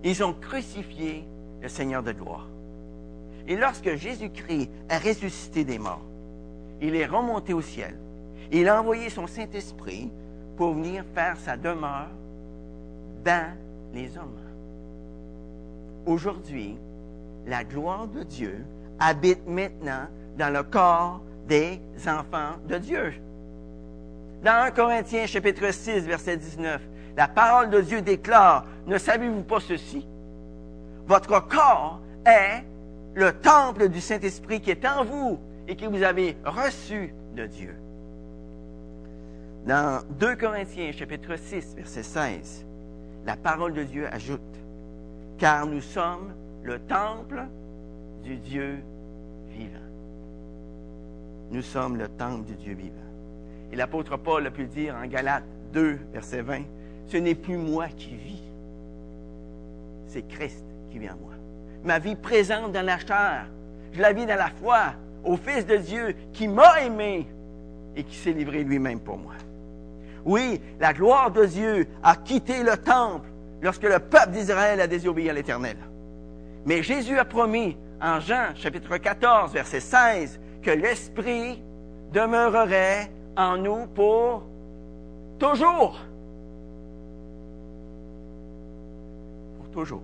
Ils 0.04 0.22
ont 0.22 0.34
crucifié 0.34 1.24
le 1.62 1.68
Seigneur 1.70 2.02
de 2.02 2.12
gloire. 2.12 2.46
Et 3.48 3.56
lorsque 3.56 3.94
Jésus-Christ 3.94 4.68
a 4.90 4.98
ressuscité 4.98 5.64
des 5.64 5.78
morts, 5.78 6.04
il 6.82 6.94
est 6.96 7.06
remonté 7.06 7.54
au 7.54 7.62
ciel. 7.62 7.96
Il 8.52 8.68
a 8.68 8.78
envoyé 8.78 9.08
son 9.08 9.26
Saint-Esprit 9.26 10.10
pour 10.58 10.74
venir 10.74 11.02
faire 11.14 11.38
sa 11.38 11.56
demeure 11.56 12.10
dans 13.24 13.56
les 13.94 14.18
hommes. 14.18 14.38
Aujourd'hui, 16.04 16.76
la 17.46 17.64
gloire 17.64 18.06
de 18.06 18.22
Dieu 18.22 18.66
habite 18.98 19.48
maintenant 19.48 20.08
dans 20.36 20.52
le 20.52 20.62
corps 20.62 21.22
des 21.48 21.80
enfants 22.06 22.56
de 22.68 22.76
Dieu. 22.76 23.14
Dans 24.42 24.64
1 24.66 24.70
Corinthiens 24.72 25.26
chapitre 25.26 25.70
6, 25.72 26.06
verset 26.06 26.36
19, 26.36 26.80
la 27.16 27.28
parole 27.28 27.70
de 27.70 27.80
Dieu 27.80 28.02
déclare, 28.02 28.66
ne 28.86 28.98
savez-vous 28.98 29.42
pas 29.42 29.60
ceci? 29.60 30.06
Votre 31.06 31.40
corps 31.46 32.00
est 32.24 32.64
le 33.14 33.32
temple 33.32 33.88
du 33.88 34.00
Saint-Esprit 34.00 34.60
qui 34.60 34.70
est 34.70 34.84
en 34.84 35.04
vous 35.04 35.38
et 35.66 35.76
que 35.76 35.86
vous 35.86 36.02
avez 36.02 36.36
reçu 36.44 37.14
de 37.34 37.46
Dieu. 37.46 37.74
Dans 39.66 40.02
2 40.10 40.36
Corinthiens 40.36 40.92
chapitre 40.92 41.36
6, 41.36 41.74
verset 41.76 42.02
16, 42.02 42.66
la 43.24 43.36
parole 43.36 43.72
de 43.72 43.82
Dieu 43.82 44.06
ajoute, 44.12 44.40
car 45.38 45.66
nous 45.66 45.80
sommes 45.80 46.34
le 46.62 46.78
temple 46.78 47.46
du 48.22 48.36
Dieu 48.36 48.78
vivant. 49.48 49.78
Nous 51.50 51.62
sommes 51.62 51.96
le 51.96 52.08
temple 52.08 52.44
du 52.44 52.54
Dieu 52.54 52.74
vivant. 52.74 53.05
Et 53.72 53.76
l'apôtre 53.76 54.16
Paul 54.16 54.46
a 54.46 54.50
pu 54.50 54.66
dire 54.66 54.94
en 54.94 55.06
Galates 55.06 55.44
2, 55.72 55.98
verset 56.12 56.42
20, 56.42 56.62
ce 57.08 57.16
n'est 57.16 57.34
plus 57.34 57.56
moi 57.56 57.86
qui 57.88 58.14
vis, 58.16 58.42
c'est 60.06 60.26
Christ 60.26 60.64
qui 60.90 60.98
vit 60.98 61.10
en 61.10 61.16
moi. 61.16 61.32
Ma 61.84 61.98
vie 61.98 62.16
présente 62.16 62.72
dans 62.72 62.84
la 62.84 62.98
chair, 62.98 63.46
je 63.92 64.00
la 64.00 64.12
vis 64.12 64.26
dans 64.26 64.36
la 64.36 64.50
foi 64.50 64.94
au 65.24 65.36
Fils 65.36 65.66
de 65.66 65.76
Dieu 65.76 66.14
qui 66.32 66.48
m'a 66.48 66.82
aimé 66.82 67.26
et 67.96 68.04
qui 68.04 68.16
s'est 68.16 68.32
livré 68.32 68.64
lui-même 68.64 69.00
pour 69.00 69.18
moi. 69.18 69.34
Oui, 70.24 70.60
la 70.80 70.92
gloire 70.92 71.30
de 71.30 71.44
Dieu 71.46 71.86
a 72.02 72.16
quitté 72.16 72.62
le 72.62 72.76
temple 72.76 73.28
lorsque 73.62 73.84
le 73.84 73.98
peuple 73.98 74.30
d'Israël 74.32 74.80
a 74.80 74.86
désobéi 74.86 75.30
à 75.30 75.32
l'Éternel. 75.32 75.76
Mais 76.64 76.82
Jésus 76.82 77.18
a 77.18 77.24
promis 77.24 77.76
en 78.02 78.20
Jean 78.20 78.54
chapitre 78.54 78.98
14, 78.98 79.52
verset 79.52 79.80
16, 79.80 80.40
que 80.62 80.70
l'Esprit 80.70 81.62
demeurerait 82.12 83.10
en 83.36 83.58
nous 83.58 83.86
pour 83.88 84.42
toujours. 85.38 85.98
Pour 89.58 89.68
toujours. 89.70 90.02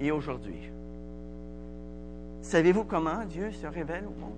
Et 0.00 0.10
aujourd'hui, 0.10 0.58
savez-vous 2.40 2.84
comment 2.84 3.24
Dieu 3.24 3.52
se 3.52 3.66
révèle 3.66 4.04
au 4.04 4.20
monde? 4.20 4.32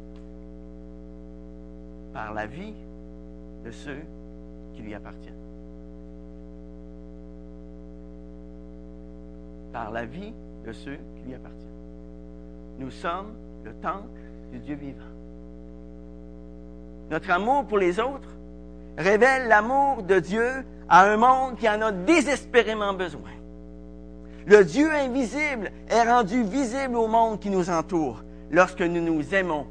Par 2.12 2.34
la 2.34 2.46
vie 2.46 2.74
de 3.64 3.70
ceux 3.70 4.02
qui 4.74 4.82
lui 4.82 4.94
appartiennent. 4.94 5.34
Par 9.72 9.90
la 9.90 10.04
vie 10.04 10.32
de 10.66 10.72
ceux 10.72 10.98
qui 11.16 11.28
lui 11.28 11.34
appartiennent. 11.34 11.64
Nous 12.78 12.90
sommes 12.90 13.34
le 13.64 13.72
temple 13.74 14.20
du 14.52 14.58
Dieu 14.58 14.74
vivant 14.76 15.13
notre 17.10 17.30
amour 17.30 17.66
pour 17.66 17.78
les 17.78 18.00
autres, 18.00 18.28
révèle 18.96 19.48
l'amour 19.48 20.02
de 20.02 20.18
Dieu 20.18 20.64
à 20.88 21.10
un 21.10 21.16
monde 21.16 21.56
qui 21.56 21.68
en 21.68 21.80
a 21.80 21.92
désespérément 21.92 22.92
besoin. 22.94 23.30
Le 24.46 24.64
Dieu 24.64 24.90
invisible 24.92 25.72
est 25.88 26.02
rendu 26.02 26.42
visible 26.42 26.96
au 26.96 27.06
monde 27.06 27.40
qui 27.40 27.50
nous 27.50 27.70
entoure 27.70 28.22
lorsque 28.50 28.82
nous 28.82 29.00
nous 29.00 29.34
aimons 29.34 29.66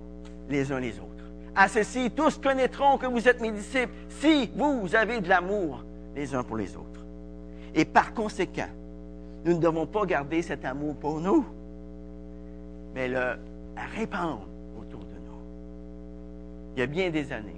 les 0.49 0.71
uns 0.71 0.79
les 0.79 0.99
autres. 0.99 1.09
À 1.55 1.67
ceci, 1.67 2.09
tous 2.09 2.39
connaîtront 2.39 2.97
que 2.97 3.05
vous 3.05 3.27
êtes 3.27 3.39
mes 3.39 3.51
disciples 3.51 3.93
si 4.09 4.49
vous 4.55 4.95
avez 4.95 5.21
de 5.21 5.29
l'amour 5.29 5.83
les 6.15 6.33
uns 6.33 6.43
pour 6.43 6.57
les 6.57 6.75
autres. 6.75 7.05
Et 7.75 7.85
par 7.85 8.13
conséquent, 8.13 8.69
nous 9.45 9.53
ne 9.53 9.59
devons 9.59 9.85
pas 9.85 10.05
garder 10.05 10.41
cet 10.41 10.65
amour 10.65 10.95
pour 10.95 11.19
nous, 11.19 11.45
mais 12.95 13.07
le 13.07 13.35
répandre 13.95 14.47
il 16.75 16.79
y 16.79 16.83
a 16.83 16.87
bien 16.87 17.09
des 17.09 17.31
années. 17.31 17.55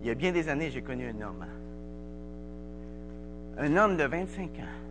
Il 0.00 0.06
y 0.06 0.10
a 0.10 0.14
bien 0.14 0.32
des 0.32 0.48
années, 0.48 0.70
j'ai 0.70 0.80
connu 0.80 1.06
un 1.06 1.20
homme. 1.20 1.42
Hein. 1.42 1.48
Un 3.58 3.76
homme 3.76 3.96
de 3.96 4.04
25 4.04 4.44
ans 4.60 4.87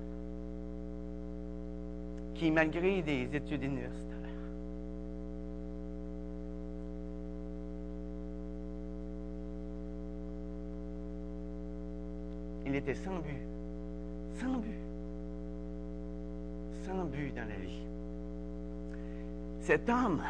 qui, 2.38 2.52
malgré 2.52 3.02
des 3.02 3.28
études 3.34 3.63
universitaires, 3.63 4.06
il 12.65 12.76
était 12.76 12.93
sans 12.93 13.17
but, 13.19 13.41
sans 14.39 14.58
but, 14.58 14.80
sans 16.86 17.06
but 17.06 17.34
dans 17.36 17.47
la 17.47 17.56
vie. 17.56 17.82
Cet 19.62 19.89
homme 19.89 20.21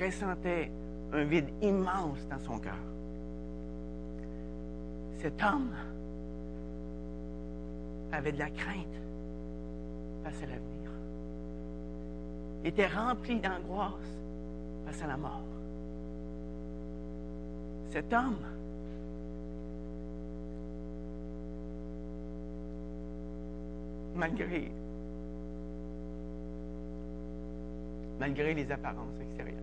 ressentait 0.00 0.70
un 1.12 1.24
vide 1.24 1.48
immense 1.60 2.26
dans 2.30 2.38
son 2.38 2.58
cœur. 2.58 2.78
Cet 5.18 5.42
homme 5.42 5.74
avait 8.12 8.32
de 8.32 8.38
la 8.38 8.50
crainte 8.50 9.00
face 10.24 10.42
à 10.42 10.46
l'avenir. 10.46 10.90
Il 12.62 12.68
était 12.68 12.86
rempli 12.86 13.40
d'angoisse 13.40 14.18
face 14.86 15.02
à 15.02 15.06
la 15.06 15.16
mort. 15.16 15.44
Cet 17.90 18.12
homme 18.12 18.38
malgré 24.14 24.70
malgré 28.20 28.54
les 28.54 28.70
apparences 28.70 29.18
extérieures 29.20 29.58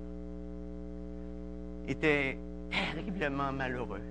était 1.88 2.38
terriblement 2.70 3.52
malheureux. 3.52 4.02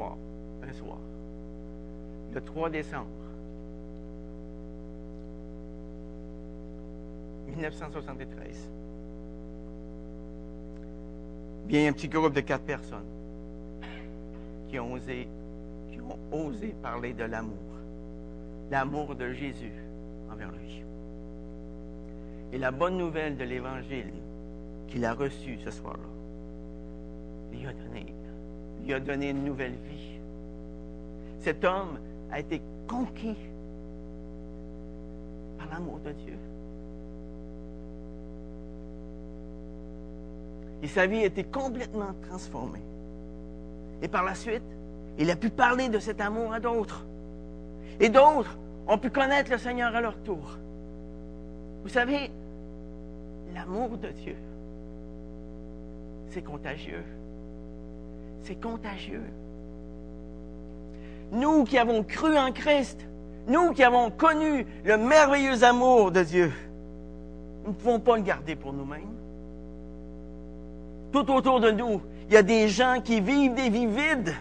Un 0.00 0.72
soir, 0.72 0.98
le 2.34 2.40
3 2.40 2.70
décembre 2.70 3.06
1973, 7.48 8.70
bien 11.66 11.88
un 11.88 11.92
petit 11.92 12.08
groupe 12.08 12.32
de 12.32 12.40
quatre 12.40 12.64
personnes 12.64 13.00
qui 14.68 14.78
ont 14.78 14.92
osé, 14.92 15.28
qui 15.90 16.00
ont 16.00 16.18
osé 16.46 16.74
parler 16.82 17.12
de 17.12 17.24
l'amour, 17.24 17.58
l'amour 18.70 19.14
de 19.14 19.32
Jésus 19.32 19.72
envers 20.32 20.50
lui. 20.52 20.82
Et 22.52 22.58
la 22.58 22.70
bonne 22.70 22.96
nouvelle 22.96 23.36
de 23.36 23.44
l'Évangile 23.44 24.12
qu'il 24.88 25.04
a 25.04 25.14
reçu 25.14 25.58
ce 25.64 25.70
soir-là, 25.70 26.08
lui 27.52 27.66
a 27.66 27.72
donné, 27.72 28.14
lui 28.84 28.94
a 28.94 29.00
donné 29.00 29.30
une 29.30 29.44
nouvelle 29.44 29.76
vie. 29.88 30.18
Cet 31.40 31.64
homme 31.64 31.98
a 32.30 32.40
été 32.40 32.60
conquis 32.88 33.36
par 35.58 35.68
l'amour 35.72 35.98
de 36.04 36.12
Dieu. 36.12 36.34
Et 40.82 40.88
sa 40.88 41.06
vie 41.06 41.18
a 41.18 41.26
été 41.26 41.44
complètement 41.44 42.12
transformée. 42.28 42.82
Et 44.02 44.08
par 44.08 44.24
la 44.24 44.34
suite, 44.34 44.62
il 45.18 45.30
a 45.30 45.36
pu 45.36 45.50
parler 45.50 45.88
de 45.88 45.98
cet 45.98 46.20
amour 46.20 46.52
à 46.52 46.60
d'autres. 46.60 47.04
Et 48.00 48.08
d'autres 48.08 48.58
ont 48.88 48.98
pu 48.98 49.10
connaître 49.10 49.50
le 49.50 49.58
Seigneur 49.58 49.94
à 49.94 50.00
leur 50.00 50.16
tour. 50.22 50.58
Vous 51.82 51.88
savez, 51.88 52.30
l'amour 53.54 53.90
de 53.98 54.08
Dieu, 54.08 54.36
c'est 56.30 56.42
contagieux. 56.42 57.04
C'est 58.44 58.60
contagieux. 58.60 59.24
Nous 61.30 61.64
qui 61.64 61.78
avons 61.78 62.02
cru 62.02 62.36
en 62.36 62.52
Christ, 62.52 63.06
nous 63.46 63.72
qui 63.72 63.82
avons 63.82 64.10
connu 64.10 64.66
le 64.84 64.96
merveilleux 64.98 65.64
amour 65.64 66.10
de 66.10 66.22
Dieu, 66.22 66.52
nous 67.64 67.70
ne 67.70 67.74
pouvons 67.74 68.00
pas 68.00 68.16
le 68.16 68.22
garder 68.22 68.56
pour 68.56 68.72
nous-mêmes. 68.72 69.02
Tout 71.12 71.30
autour 71.30 71.60
de 71.60 71.70
nous, 71.70 72.00
il 72.28 72.34
y 72.34 72.36
a 72.36 72.42
des 72.42 72.68
gens 72.68 73.00
qui 73.02 73.20
vivent 73.20 73.54
des 73.54 73.70
vies 73.70 73.86
vides. 73.86 74.34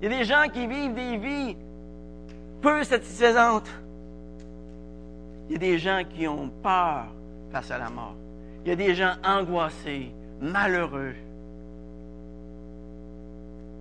Il 0.00 0.10
y 0.10 0.14
a 0.14 0.18
des 0.18 0.24
gens 0.24 0.44
qui 0.52 0.66
vivent 0.66 0.94
des 0.94 1.16
vies 1.16 1.56
peu 2.62 2.82
satisfaisantes. 2.84 3.68
Il 5.48 5.52
y 5.52 5.56
a 5.56 5.58
des 5.58 5.78
gens 5.78 6.02
qui 6.08 6.26
ont 6.26 6.50
peur 6.62 7.06
face 7.50 7.70
à 7.70 7.78
la 7.78 7.90
mort. 7.90 8.14
Il 8.64 8.70
y 8.70 8.72
a 8.72 8.76
des 8.76 8.94
gens 8.94 9.12
angoissés, 9.22 10.10
malheureux, 10.40 11.14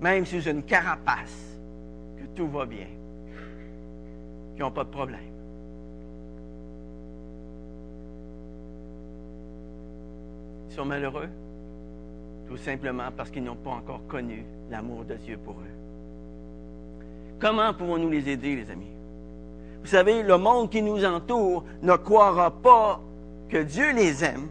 même 0.04 0.26
sous 0.26 0.42
une 0.42 0.62
carapace, 0.64 1.58
que 2.18 2.26
tout 2.36 2.48
va 2.50 2.66
bien, 2.66 2.88
qui 4.54 4.62
n'ont 4.62 4.70
pas 4.70 4.84
de 4.84 4.90
problème. 4.90 5.20
Ils 10.70 10.76
sont 10.76 10.86
malheureux 10.86 11.30
tout 12.50 12.58
simplement 12.58 13.06
parce 13.16 13.30
qu'ils 13.30 13.44
n'ont 13.44 13.56
pas 13.56 13.70
encore 13.70 14.06
connu 14.08 14.44
l'amour 14.70 15.06
de 15.06 15.16
Dieu 15.16 15.38
pour 15.38 15.54
eux. 15.54 15.74
Comment 17.40 17.74
pouvons-nous 17.74 18.10
les 18.10 18.30
aider, 18.30 18.58
les 18.58 18.70
amis? 18.70 18.92
Vous 19.82 19.88
savez, 19.88 20.22
le 20.22 20.38
monde 20.38 20.70
qui 20.70 20.82
nous 20.82 21.06
entoure 21.06 21.64
ne 21.82 21.96
croira 21.96 22.52
pas 22.52 23.00
que 23.48 23.64
Dieu 23.64 23.94
les 23.94 24.26
aime 24.26 24.50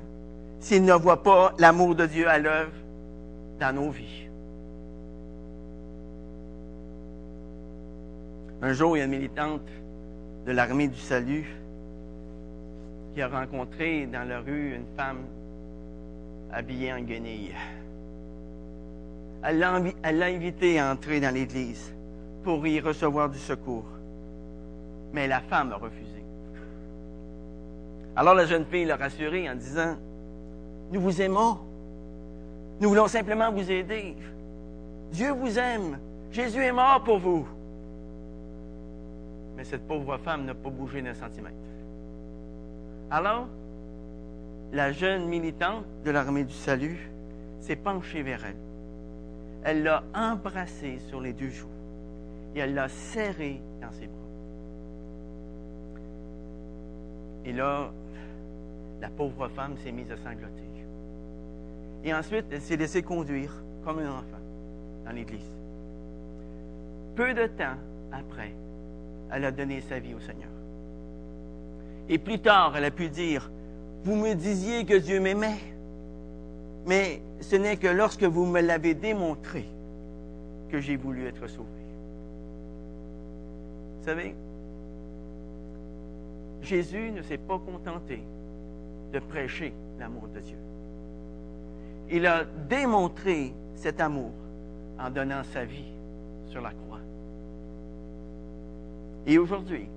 s'il 0.60 0.84
ne 0.84 0.94
voit 0.94 1.22
pas 1.22 1.54
l'amour 1.58 1.94
de 1.94 2.06
Dieu 2.06 2.26
à 2.26 2.38
l'œuvre 2.38 2.72
dans 3.60 3.74
nos 3.74 3.90
vies. 3.90 4.21
Un 8.64 8.74
jour, 8.74 8.96
il 8.96 9.00
y 9.00 9.02
a 9.02 9.06
une 9.06 9.10
militante 9.10 9.68
de 10.46 10.52
l'armée 10.52 10.86
du 10.86 10.98
salut 10.98 11.52
qui 13.12 13.20
a 13.20 13.26
rencontré 13.26 14.06
dans 14.06 14.26
la 14.26 14.38
rue 14.38 14.76
une 14.76 14.86
femme 14.96 15.24
habillée 16.52 16.92
en 16.92 17.00
guenille. 17.00 17.56
Elle 19.42 19.58
l'a 19.58 20.26
invité 20.26 20.78
à 20.78 20.92
entrer 20.92 21.18
dans 21.18 21.34
l'église 21.34 21.92
pour 22.44 22.64
y 22.64 22.78
recevoir 22.78 23.28
du 23.28 23.38
secours. 23.38 23.88
Mais 25.12 25.26
la 25.26 25.40
femme 25.40 25.72
a 25.72 25.76
refusé. 25.76 26.22
Alors 28.14 28.34
la 28.34 28.46
jeune 28.46 28.64
fille 28.66 28.84
l'a 28.84 28.96
rassurée 28.96 29.50
en 29.50 29.56
disant, 29.56 29.96
nous 30.92 31.00
vous 31.00 31.20
aimons. 31.20 31.58
Nous 32.80 32.88
voulons 32.88 33.08
simplement 33.08 33.50
vous 33.50 33.68
aider. 33.68 34.16
Dieu 35.10 35.32
vous 35.32 35.58
aime. 35.58 35.98
Jésus 36.30 36.62
est 36.62 36.72
mort 36.72 37.02
pour 37.02 37.18
vous. 37.18 37.44
Mais 39.56 39.64
cette 39.64 39.86
pauvre 39.86 40.18
femme 40.18 40.44
n'a 40.44 40.54
pas 40.54 40.70
bougé 40.70 41.02
d'un 41.02 41.14
centimètre. 41.14 41.56
Alors, 43.10 43.46
la 44.72 44.92
jeune 44.92 45.26
militante 45.26 45.84
de 46.04 46.10
l'armée 46.10 46.44
du 46.44 46.54
salut 46.54 47.10
s'est 47.60 47.76
penchée 47.76 48.22
vers 48.22 48.44
elle 48.44 48.56
elle 49.64 49.82
l'a 49.82 50.02
embrassé 50.14 50.98
sur 51.08 51.20
les 51.20 51.32
deux 51.32 51.50
joues 51.50 51.66
et 52.54 52.60
elle 52.60 52.74
l'a 52.74 52.88
serré 52.88 53.60
dans 53.80 53.92
ses 53.92 54.06
bras. 54.06 54.16
Et 57.44 57.52
là, 57.52 57.90
la 59.00 59.08
pauvre 59.08 59.48
femme 59.48 59.76
s'est 59.78 59.92
mise 59.92 60.10
à 60.10 60.16
sangloter. 60.16 60.62
Et 62.04 62.12
ensuite, 62.12 62.46
elle 62.50 62.60
s'est 62.60 62.76
laissée 62.76 63.02
conduire 63.02 63.52
comme 63.84 64.00
un 64.00 64.10
enfant 64.10 64.40
dans 65.04 65.12
l'église. 65.12 65.56
Peu 67.14 67.32
de 67.34 67.46
temps 67.46 67.76
après, 68.10 68.52
elle 69.32 69.44
a 69.44 69.50
donné 69.50 69.80
sa 69.80 69.98
vie 69.98 70.14
au 70.14 70.20
Seigneur. 70.20 70.50
Et 72.08 72.18
plus 72.18 72.38
tard, 72.38 72.76
elle 72.76 72.84
a 72.84 72.90
pu 72.90 73.08
dire, 73.08 73.50
vous 74.04 74.16
me 74.16 74.34
disiez 74.34 74.84
que 74.84 74.94
Dieu 74.94 75.20
m'aimait, 75.20 75.60
mais 76.86 77.22
ce 77.40 77.56
n'est 77.56 77.76
que 77.76 77.86
lorsque 77.86 78.24
vous 78.24 78.44
me 78.44 78.60
l'avez 78.60 78.94
démontré 78.94 79.66
que 80.70 80.80
j'ai 80.80 80.96
voulu 80.96 81.26
être 81.26 81.46
sauvé. 81.46 81.68
Vous 83.98 84.04
savez, 84.04 84.34
Jésus 86.62 87.10
ne 87.12 87.22
s'est 87.22 87.38
pas 87.38 87.58
contenté 87.58 88.22
de 89.12 89.18
prêcher 89.18 89.72
l'amour 89.98 90.28
de 90.28 90.40
Dieu. 90.40 90.56
Il 92.10 92.26
a 92.26 92.44
démontré 92.68 93.54
cet 93.74 94.00
amour 94.00 94.32
en 94.98 95.10
donnant 95.10 95.44
sa 95.44 95.64
vie 95.64 95.92
sur 96.46 96.60
la 96.60 96.70
croix. 96.70 97.00
Et 99.26 99.38
aujourd'hui, 99.38 99.88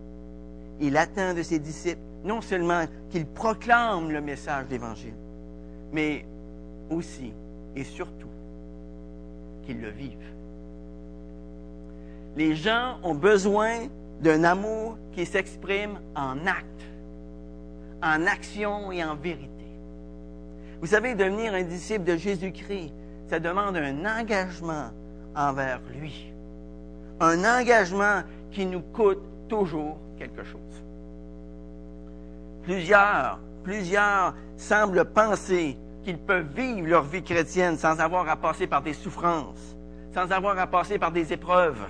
il 0.80 0.98
attend 0.98 1.34
de 1.34 1.42
ses 1.42 1.60
disciples 1.60 2.02
non 2.24 2.42
seulement 2.42 2.86
qu'ils 3.10 3.26
proclament 3.26 4.12
le 4.12 4.22
message 4.22 4.68
d'Évangile, 4.68 5.14
mais 5.94 6.26
aussi 6.90 7.34
et 7.76 7.84
surtout 7.84 8.30
qu'ils 9.64 9.82
le 9.82 9.90
vivent. 9.90 10.18
Les 12.36 12.56
gens 12.56 12.98
ont 13.04 13.16
besoin 13.16 13.88
d'un 14.22 14.44
amour 14.44 14.98
qui 15.14 15.26
s'exprime 15.26 16.00
en 16.16 16.46
actes, 16.46 16.66
en 18.04 18.26
action 18.28 18.92
et 18.92 19.04
en 19.04 19.16
vérité. 19.16 19.50
Vous 20.82 20.88
savez, 20.88 21.16
devenir 21.16 21.54
un 21.54 21.64
disciple 21.64 22.04
de 22.04 22.18
Jésus-Christ, 22.18 22.94
ça 23.28 23.40
demande 23.40 23.78
un 23.78 24.20
engagement 24.20 24.90
envers 25.36 25.82
lui. 26.00 26.35
Un 27.20 27.44
engagement 27.44 28.24
qui 28.52 28.66
nous 28.66 28.82
coûte 28.82 29.24
toujours 29.48 29.98
quelque 30.18 30.44
chose. 30.44 30.62
Plusieurs, 32.64 33.40
plusieurs 33.64 34.34
semblent 34.58 35.06
penser 35.06 35.78
qu'ils 36.04 36.18
peuvent 36.18 36.54
vivre 36.56 36.88
leur 36.88 37.04
vie 37.04 37.24
chrétienne 37.24 37.78
sans 37.78 38.00
avoir 38.00 38.28
à 38.30 38.36
passer 38.36 38.68
par 38.68 38.82
des 38.82 38.94
souffrances, 38.94 39.76
sans 40.14 40.32
avoir 40.32 40.58
à 40.58 40.68
passer 40.68 40.98
par 41.00 41.12
des 41.12 41.32
épreuves. 41.34 41.86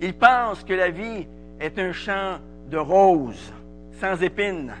Ils 0.00 0.14
pensent 0.14 0.64
que 0.64 0.74
la 0.74 0.90
vie 0.90 1.26
est 1.60 1.78
un 1.78 1.92
champ 1.92 2.38
de 2.68 2.76
roses, 2.76 3.52
sans 4.00 4.20
épines. 4.22 4.74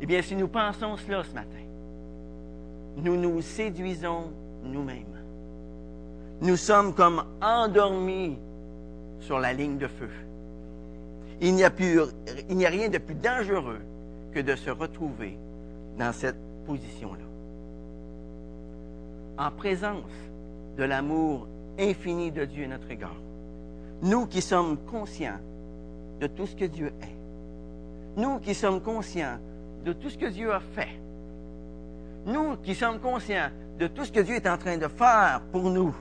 Eh 0.00 0.06
bien, 0.06 0.22
si 0.22 0.36
nous 0.36 0.48
pensons 0.48 0.96
cela 0.96 1.24
ce 1.24 1.32
matin, 1.32 1.48
nous 2.96 3.16
nous 3.16 3.40
séduisons 3.40 4.32
nous-mêmes. 4.62 5.17
Nous 6.40 6.56
sommes 6.56 6.94
comme 6.94 7.24
endormis 7.42 8.38
sur 9.20 9.40
la 9.40 9.52
ligne 9.52 9.78
de 9.78 9.88
feu. 9.88 10.10
Il 11.40 11.54
n'y 11.54 11.64
a, 11.64 11.70
il 12.48 12.56
n'y 12.56 12.66
a 12.66 12.70
rien 12.70 12.88
de 12.88 12.98
plus 12.98 13.14
dangereux 13.14 13.80
que 14.32 14.40
de 14.40 14.54
se 14.54 14.70
retrouver 14.70 15.36
dans 15.98 16.12
cette 16.12 16.38
position-là. 16.66 17.24
En 19.44 19.50
présence 19.50 20.04
de 20.76 20.84
l'amour 20.84 21.46
infini 21.78 22.30
de 22.30 22.44
Dieu 22.44 22.64
à 22.64 22.68
notre 22.68 22.90
égard, 22.90 23.16
nous 24.02 24.26
qui 24.26 24.40
sommes 24.40 24.76
conscients 24.78 25.38
de 26.20 26.26
tout 26.26 26.46
ce 26.46 26.54
que 26.54 26.64
Dieu 26.64 26.92
est, 27.02 28.20
nous 28.20 28.38
qui 28.38 28.54
sommes 28.54 28.80
conscients 28.80 29.38
de 29.84 29.92
tout 29.92 30.10
ce 30.10 30.18
que 30.18 30.26
Dieu 30.26 30.52
a 30.52 30.60
fait, 30.60 31.00
nous 32.26 32.56
qui 32.56 32.74
sommes 32.74 33.00
conscients 33.00 33.50
de 33.78 33.86
tout 33.86 34.04
ce 34.04 34.12
que 34.12 34.20
Dieu 34.20 34.36
est 34.36 34.48
en 34.48 34.58
train 34.58 34.76
de 34.76 34.88
faire 34.88 35.40
pour 35.52 35.70
nous, 35.70 35.94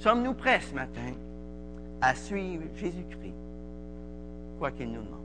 sommes-nous 0.00 0.34
prêts 0.34 0.60
ce 0.60 0.74
matin 0.74 1.12
à 2.00 2.14
suivre 2.14 2.64
Jésus-Christ, 2.74 3.34
quoi 4.58 4.70
qu'il 4.70 4.88
nous 4.88 5.02
demande? 5.02 5.20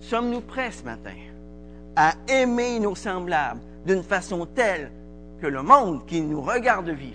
Sommes-nous 0.00 0.40
prêts 0.40 0.70
ce 0.70 0.84
matin 0.84 1.14
à 1.94 2.14
aimer 2.28 2.80
nos 2.80 2.94
semblables 2.94 3.60
d'une 3.84 4.02
façon 4.02 4.46
telle 4.46 4.90
que 5.40 5.46
le 5.46 5.62
monde 5.62 6.06
qui 6.06 6.22
nous 6.22 6.40
regarde 6.40 6.88
vivre 6.88 7.14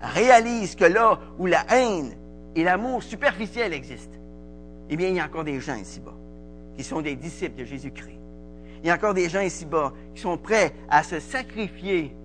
réalise 0.00 0.74
que 0.74 0.84
là 0.84 1.18
où 1.38 1.46
la 1.46 1.64
haine 1.70 2.14
et 2.56 2.64
l'amour 2.64 3.02
superficiel 3.02 3.72
existent, 3.72 4.18
eh 4.90 4.96
bien, 4.96 5.08
il 5.08 5.16
y 5.16 5.20
a 5.20 5.26
encore 5.26 5.44
des 5.44 5.60
gens 5.60 5.76
ici-bas 5.76 6.14
qui 6.76 6.84
sont 6.84 7.02
des 7.02 7.16
disciples 7.16 7.60
de 7.60 7.64
Jésus-Christ. 7.64 8.18
Il 8.82 8.88
y 8.88 8.90
a 8.90 8.94
encore 8.94 9.14
des 9.14 9.28
gens 9.28 9.40
ici-bas 9.40 9.92
qui 10.14 10.22
sont 10.22 10.36
prêts 10.36 10.72
à 10.88 11.02
se 11.02 11.20
sacrifier 11.20 12.16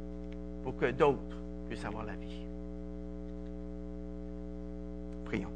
pour 0.68 0.76
que 0.76 0.91
d'autres 0.91 1.38
puissent 1.70 1.86
avoir 1.86 2.03
la 2.03 2.15
vie. 2.15 2.41
Prions. 5.24 5.47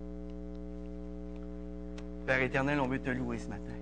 Père 2.26 2.42
éternel, 2.42 2.80
on 2.80 2.88
veut 2.88 3.00
te 3.00 3.10
louer 3.10 3.38
ce 3.38 3.50
matin. 3.50 3.74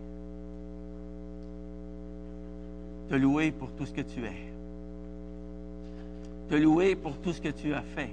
Te 3.09 3.13
louer 3.13 3.51
pour 3.51 3.69
tout 3.73 3.85
ce 3.85 3.93
que 3.93 4.01
tu 4.01 4.25
es. 4.25 4.33
Te 6.49 6.55
louer 6.55 6.95
pour 6.95 7.15
tout 7.17 7.31
ce 7.31 7.41
que 7.41 7.49
tu 7.49 7.75
as 7.75 7.83
fait 7.83 8.09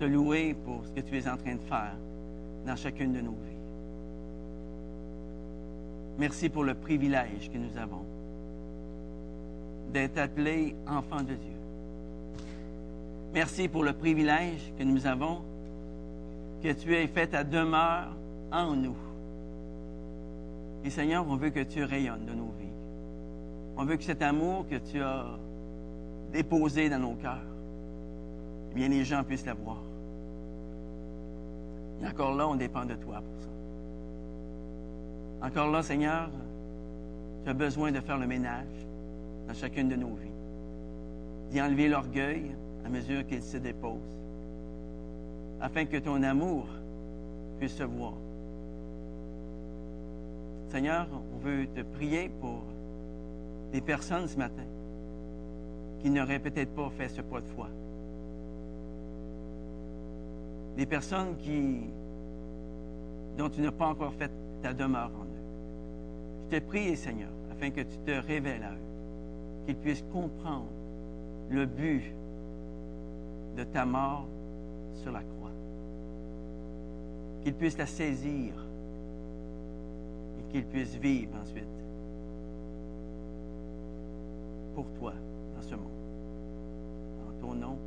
te 0.00 0.06
louer 0.06 0.54
pour 0.64 0.80
ce 0.86 0.92
que 0.92 1.00
tu 1.06 1.16
es 1.18 1.28
en 1.28 1.36
train 1.36 1.54
de 1.54 1.60
faire 1.60 1.94
dans 2.66 2.74
chacune 2.74 3.12
de 3.12 3.20
nos 3.20 3.32
vies. 3.32 3.58
Merci 6.18 6.48
pour 6.48 6.64
le 6.64 6.74
privilège 6.74 7.50
que 7.52 7.58
nous 7.58 7.76
avons 7.76 8.04
d'être 9.92 10.16
appelés 10.18 10.74
enfants 10.86 11.22
de 11.22 11.34
Dieu. 11.34 11.59
Merci 13.32 13.68
pour 13.68 13.84
le 13.84 13.92
privilège 13.92 14.72
que 14.76 14.82
nous 14.82 15.06
avons 15.06 15.42
que 16.62 16.72
tu 16.72 16.94
aies 16.94 17.06
fait 17.06 17.28
ta 17.28 17.44
demeure 17.44 18.08
en 18.52 18.74
nous. 18.74 18.96
Et 20.84 20.90
Seigneur, 20.90 21.24
on 21.28 21.36
veut 21.36 21.50
que 21.50 21.62
tu 21.62 21.84
rayonnes 21.84 22.26
de 22.26 22.32
nos 22.32 22.52
vies. 22.58 22.66
On 23.76 23.84
veut 23.84 23.96
que 23.96 24.02
cet 24.02 24.22
amour 24.22 24.66
que 24.68 24.74
tu 24.76 25.00
as 25.00 25.26
déposé 26.32 26.88
dans 26.88 26.98
nos 26.98 27.14
cœurs, 27.14 27.44
eh 28.72 28.74
bien 28.74 28.88
les 28.88 29.04
gens 29.04 29.22
puissent 29.22 29.46
l'avoir. 29.46 29.80
Et 32.02 32.06
encore 32.06 32.34
là, 32.34 32.48
on 32.48 32.56
dépend 32.56 32.84
de 32.84 32.94
toi 32.94 33.22
pour 33.22 33.42
ça. 33.42 33.48
Encore 35.46 35.70
là, 35.70 35.82
Seigneur, 35.82 36.30
tu 37.44 37.50
as 37.50 37.54
besoin 37.54 37.92
de 37.92 38.00
faire 38.00 38.18
le 38.18 38.26
ménage 38.26 38.66
dans 39.46 39.54
chacune 39.54 39.88
de 39.88 39.96
nos 39.96 40.14
vies, 40.14 40.30
d'y 41.50 41.60
enlever 41.60 41.88
l'orgueil 41.88 42.50
à 42.84 42.88
mesure 42.88 43.26
qu'il 43.26 43.42
se 43.42 43.56
dépose, 43.56 43.98
afin 45.60 45.84
que 45.84 45.96
ton 45.98 46.22
amour 46.22 46.66
puisse 47.58 47.74
se 47.74 47.84
voir. 47.84 48.14
Seigneur, 50.70 51.08
on 51.34 51.38
veut 51.38 51.66
te 51.66 51.82
prier 51.82 52.30
pour 52.40 52.62
des 53.72 53.80
personnes 53.80 54.28
ce 54.28 54.38
matin 54.38 54.64
qui 56.00 56.10
n'auraient 56.10 56.38
peut-être 56.38 56.74
pas 56.74 56.90
fait 56.96 57.08
ce 57.08 57.20
pas 57.20 57.40
de 57.40 57.46
foi 57.48 57.68
des 60.76 60.86
personnes 60.86 61.36
qui, 61.36 61.80
dont 63.36 63.50
tu 63.50 63.60
n'as 63.60 63.70
pas 63.70 63.86
encore 63.86 64.14
fait 64.14 64.30
ta 64.62 64.72
demeure 64.72 65.10
en 65.20 65.24
eux. 65.24 66.50
Je 66.50 66.56
te 66.56 66.64
prie, 66.64 66.96
Seigneur, 66.96 67.28
afin 67.52 67.70
que 67.70 67.82
tu 67.82 67.98
te 68.06 68.12
révèles 68.26 68.62
à 68.62 68.72
eux, 68.72 69.66
qu'ils 69.66 69.76
puissent 69.76 70.04
comprendre 70.12 70.70
le 71.50 71.66
but 71.66 72.14
de 73.56 73.64
ta 73.64 73.84
mort 73.84 74.26
sur 75.02 75.12
la 75.12 75.20
croix, 75.20 75.50
qu'ils 77.42 77.54
puissent 77.54 77.78
la 77.78 77.86
saisir 77.86 78.54
et 80.38 80.52
qu'ils 80.52 80.64
puissent 80.64 80.96
vivre 80.96 81.32
ensuite 81.42 81.64
pour 84.74 84.86
toi 84.98 85.12
dans 85.56 85.62
ce 85.62 85.74
monde. 85.74 85.86
En 87.28 87.40
ton 87.40 87.54
nom. 87.54 87.78